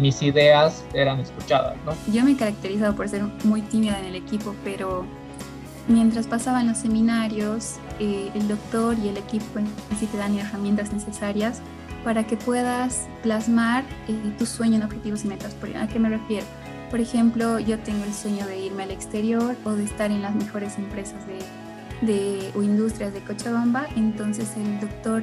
mis 0.00 0.22
ideas 0.22 0.84
eran 0.94 1.20
escuchadas, 1.20 1.76
¿no? 1.84 1.92
Yo 2.12 2.24
me 2.24 2.32
he 2.32 2.36
caracterizado 2.36 2.94
por 2.96 3.08
ser 3.08 3.22
muy 3.44 3.62
tímida 3.62 3.98
en 3.98 4.06
el 4.06 4.14
equipo, 4.14 4.54
pero 4.64 5.04
mientras 5.88 6.26
pasaban 6.26 6.66
los 6.68 6.78
seminarios, 6.78 7.76
eh, 7.98 8.30
el 8.34 8.48
doctor 8.48 8.96
y 8.98 9.08
el 9.08 9.16
equipo 9.16 9.58
en 9.58 9.66
sí 9.98 10.06
te 10.06 10.16
dan 10.16 10.36
herramientas 10.38 10.92
necesarias 10.92 11.60
para 12.04 12.26
que 12.26 12.36
puedas 12.36 13.08
plasmar 13.22 13.84
eh, 14.08 14.14
tu 14.38 14.46
sueño 14.46 14.76
en 14.76 14.82
objetivos 14.84 15.24
y 15.24 15.28
metas. 15.28 15.54
¿A 15.78 15.86
qué 15.86 15.98
me 15.98 16.08
refiero? 16.08 16.46
Por 16.90 17.00
ejemplo, 17.00 17.60
yo 17.60 17.78
tengo 17.78 18.04
el 18.04 18.14
sueño 18.14 18.46
de 18.46 18.58
irme 18.58 18.84
al 18.84 18.90
exterior 18.90 19.54
o 19.64 19.72
de 19.72 19.84
estar 19.84 20.10
en 20.10 20.22
las 20.22 20.34
mejores 20.34 20.76
empresas 20.76 21.22
de, 21.26 22.12
de, 22.12 22.50
o 22.56 22.62
industrias 22.62 23.12
de 23.12 23.20
Cochabamba, 23.20 23.86
entonces 23.96 24.56
el 24.56 24.80
doctor 24.80 25.22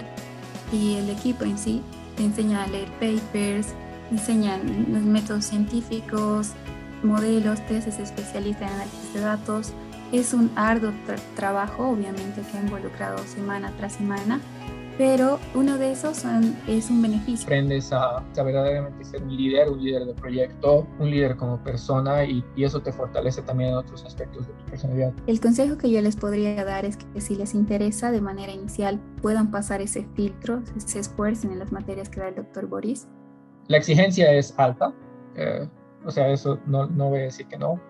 y 0.71 0.95
el 0.95 1.09
equipo 1.09 1.43
en 1.43 1.57
sí 1.57 1.81
te 2.15 2.23
enseñan 2.23 2.61
a 2.61 2.67
leer 2.67 2.89
papers, 2.99 3.73
enseñan 4.11 4.87
los 4.91 5.03
métodos 5.03 5.45
científicos, 5.45 6.51
modelos, 7.03 7.65
te 7.67 7.77
haces 7.77 7.99
especialista 7.99 8.65
en 8.65 8.73
análisis 8.73 9.13
de 9.13 9.19
datos. 9.21 9.73
Es 10.11 10.33
un 10.33 10.49
arduo 10.55 10.91
tra 11.05 11.17
trabajo, 11.35 11.89
obviamente, 11.89 12.41
que 12.49 12.57
ha 12.57 12.61
involucrado 12.61 13.17
semana 13.25 13.73
tras 13.77 13.93
semana, 13.93 14.39
pero 14.97 15.39
uno 15.53 15.77
de 15.77 15.91
esos 15.91 16.17
son, 16.17 16.55
es 16.65 16.89
un 16.89 17.01
beneficio. 17.01 17.45
Aprendes 17.45 17.91
a, 17.93 18.17
a, 18.17 18.43
verdaderamente 18.43 19.03
ser 19.03 19.21
un 19.21 19.35
líder, 19.35 19.69
un 19.69 19.83
líder 19.83 20.05
de 20.05 20.13
proyecto, 20.13 20.87
un 20.97 21.11
líder 21.11 21.35
como 21.35 21.61
persona 21.61 22.23
y, 22.25 22.43
y, 22.55 22.63
eso 22.63 22.81
te 22.81 22.91
fortalece 22.91 23.41
también 23.43 23.71
en 23.71 23.75
otros 23.75 24.05
aspectos 24.05 24.47
de 24.47 24.53
tu 24.53 24.65
personalidad. 24.65 25.13
El 25.27 25.39
consejo 25.39 25.77
que 25.77 25.91
yo 25.91 26.01
les 26.01 26.15
podría 26.15 26.63
dar 26.65 26.85
es 26.85 26.97
que 26.97 27.21
si 27.21 27.35
les 27.35 27.53
interesa 27.53 28.11
de 28.11 28.21
manera 28.21 28.53
inicial 28.53 28.99
puedan 29.21 29.51
pasar 29.51 29.81
ese 29.81 30.07
filtro, 30.15 30.63
se 30.77 30.99
esfuercen 30.99 31.51
en 31.51 31.59
las 31.59 31.71
materias 31.71 32.09
que 32.09 32.21
da 32.21 32.29
el 32.29 32.35
doctor 32.35 32.65
Boris. 32.67 33.07
La 33.67 33.77
exigencia 33.77 34.31
es 34.31 34.53
alta, 34.57 34.93
eh, 35.35 35.67
o 36.05 36.11
sea, 36.11 36.29
eso 36.29 36.59
no, 36.65 36.87
no 36.87 37.09
voy 37.09 37.19
a 37.19 37.23
decir 37.23 37.47
que 37.47 37.57
no, 37.57 37.81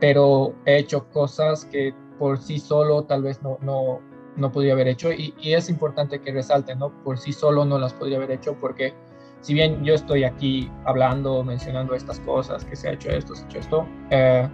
pero 0.00 0.54
he 0.64 0.78
hecho 0.78 1.08
cosas 1.10 1.64
que 1.64 1.94
por 2.18 2.38
sí 2.38 2.58
solo 2.58 3.04
tal 3.04 3.22
vez 3.22 3.42
no, 3.42 3.58
no, 3.62 4.00
no 4.36 4.52
podría 4.52 4.74
haber 4.74 4.88
hecho 4.88 5.12
y, 5.12 5.34
y, 5.40 5.54
es 5.54 5.68
importante 5.68 6.20
que 6.20 6.32
resalte, 6.32 6.74
¿no? 6.76 6.90
Por 7.02 7.18
sí 7.18 7.32
solo 7.32 7.64
no 7.64 7.78
las 7.78 7.92
podría 7.94 8.18
haber 8.18 8.30
hecho 8.30 8.56
porque 8.60 8.94
si 9.40 9.54
bien 9.54 9.82
yo 9.84 9.94
estoy 9.94 10.22
aquí 10.24 10.70
hablando, 10.84 11.42
mencionando 11.42 11.94
estas 11.94 12.20
cosas, 12.20 12.64
que 12.64 12.76
se 12.76 12.88
ha 12.88 12.92
hecho 12.92 13.10
esto, 13.10 13.34
se 13.34 13.42
ha 13.42 13.46
hecho 13.46 13.58
esto, 13.58 13.88
eh, 14.10 14.48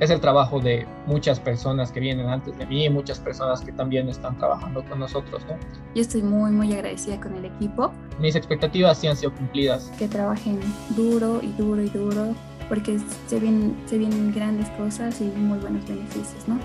es 0.00 0.10
el 0.10 0.20
trabajo 0.20 0.60
de 0.60 0.86
muchas 1.06 1.38
personas 1.38 1.92
que 1.92 2.00
vienen 2.00 2.28
antes 2.28 2.56
de 2.58 2.66
mí 2.66 2.84
y 2.84 2.90
muchas 2.90 3.18
personas 3.18 3.60
que 3.60 3.72
también 3.72 4.08
están 4.08 4.36
trabajando 4.36 4.84
con 4.84 4.98
nosotros, 4.98 5.44
¿no? 5.46 5.56
Yo 5.94 6.02
estoy 6.02 6.22
muy, 6.22 6.50
muy 6.50 6.72
agradecida 6.72 7.20
con 7.20 7.36
el 7.36 7.44
equipo. 7.44 7.92
Mis 8.18 8.34
expectativas 8.34 8.98
sí 8.98 9.06
han 9.06 9.16
sido 9.16 9.32
cumplidas. 9.34 9.92
Que 9.98 10.08
trabajen 10.08 10.60
duro 10.96 11.40
y 11.42 11.52
duro 11.52 11.82
y 11.82 11.88
duro 11.88 12.34
porque 12.68 12.98
se 13.26 13.38
vienen, 13.38 13.76
se 13.86 13.98
vienen 13.98 14.32
grandes 14.32 14.68
cosas 14.70 15.20
y 15.20 15.24
muy 15.24 15.58
buenos 15.58 15.86
beneficios, 15.86 16.48
¿no? 16.48 16.58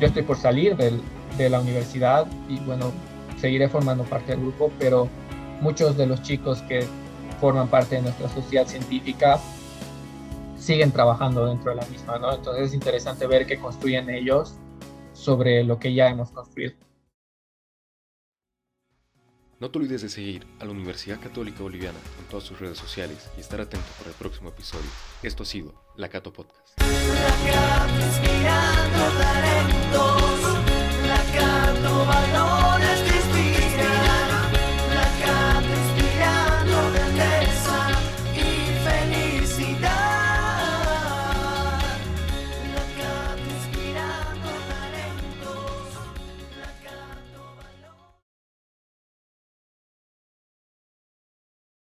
Yo 0.00 0.06
estoy 0.06 0.22
por 0.22 0.36
salir 0.36 0.76
del, 0.76 1.00
de 1.36 1.50
la 1.50 1.60
universidad 1.60 2.26
y 2.48 2.58
bueno, 2.60 2.92
seguiré 3.38 3.68
formando 3.68 4.04
parte 4.04 4.32
del 4.32 4.40
grupo, 4.40 4.70
pero 4.78 5.08
muchos 5.60 5.96
de 5.96 6.06
los 6.06 6.22
chicos 6.22 6.62
que 6.62 6.86
forman 7.40 7.68
parte 7.68 7.96
de 7.96 8.02
nuestra 8.02 8.28
sociedad 8.28 8.66
científica 8.66 9.40
siguen 10.62 10.92
trabajando 10.92 11.46
dentro 11.46 11.70
de 11.70 11.76
la 11.76 11.86
misma, 11.86 12.18
¿no? 12.18 12.32
Entonces 12.32 12.68
es 12.68 12.74
interesante 12.74 13.26
ver 13.26 13.46
qué 13.46 13.58
construyen 13.58 14.08
ellos 14.08 14.54
sobre 15.12 15.64
lo 15.64 15.78
que 15.78 15.92
ya 15.92 16.08
hemos 16.08 16.30
construido. 16.30 16.74
No 19.58 19.70
te 19.70 19.78
olvides 19.78 20.02
de 20.02 20.08
seguir 20.08 20.46
a 20.60 20.64
la 20.64 20.72
Universidad 20.72 21.20
Católica 21.20 21.62
Boliviana 21.62 21.98
en 22.20 22.26
todas 22.28 22.44
sus 22.44 22.58
redes 22.58 22.78
sociales 22.78 23.30
y 23.36 23.40
estar 23.40 23.60
atento 23.60 23.86
para 23.98 24.10
el 24.10 24.16
próximo 24.16 24.48
episodio. 24.48 24.88
Esto 25.22 25.42
ha 25.44 25.46
sido 25.46 25.74
La 25.96 26.08
Cato 26.08 26.32
Podcast. 26.32 26.80
La 31.06 31.22
Cato 31.32 32.51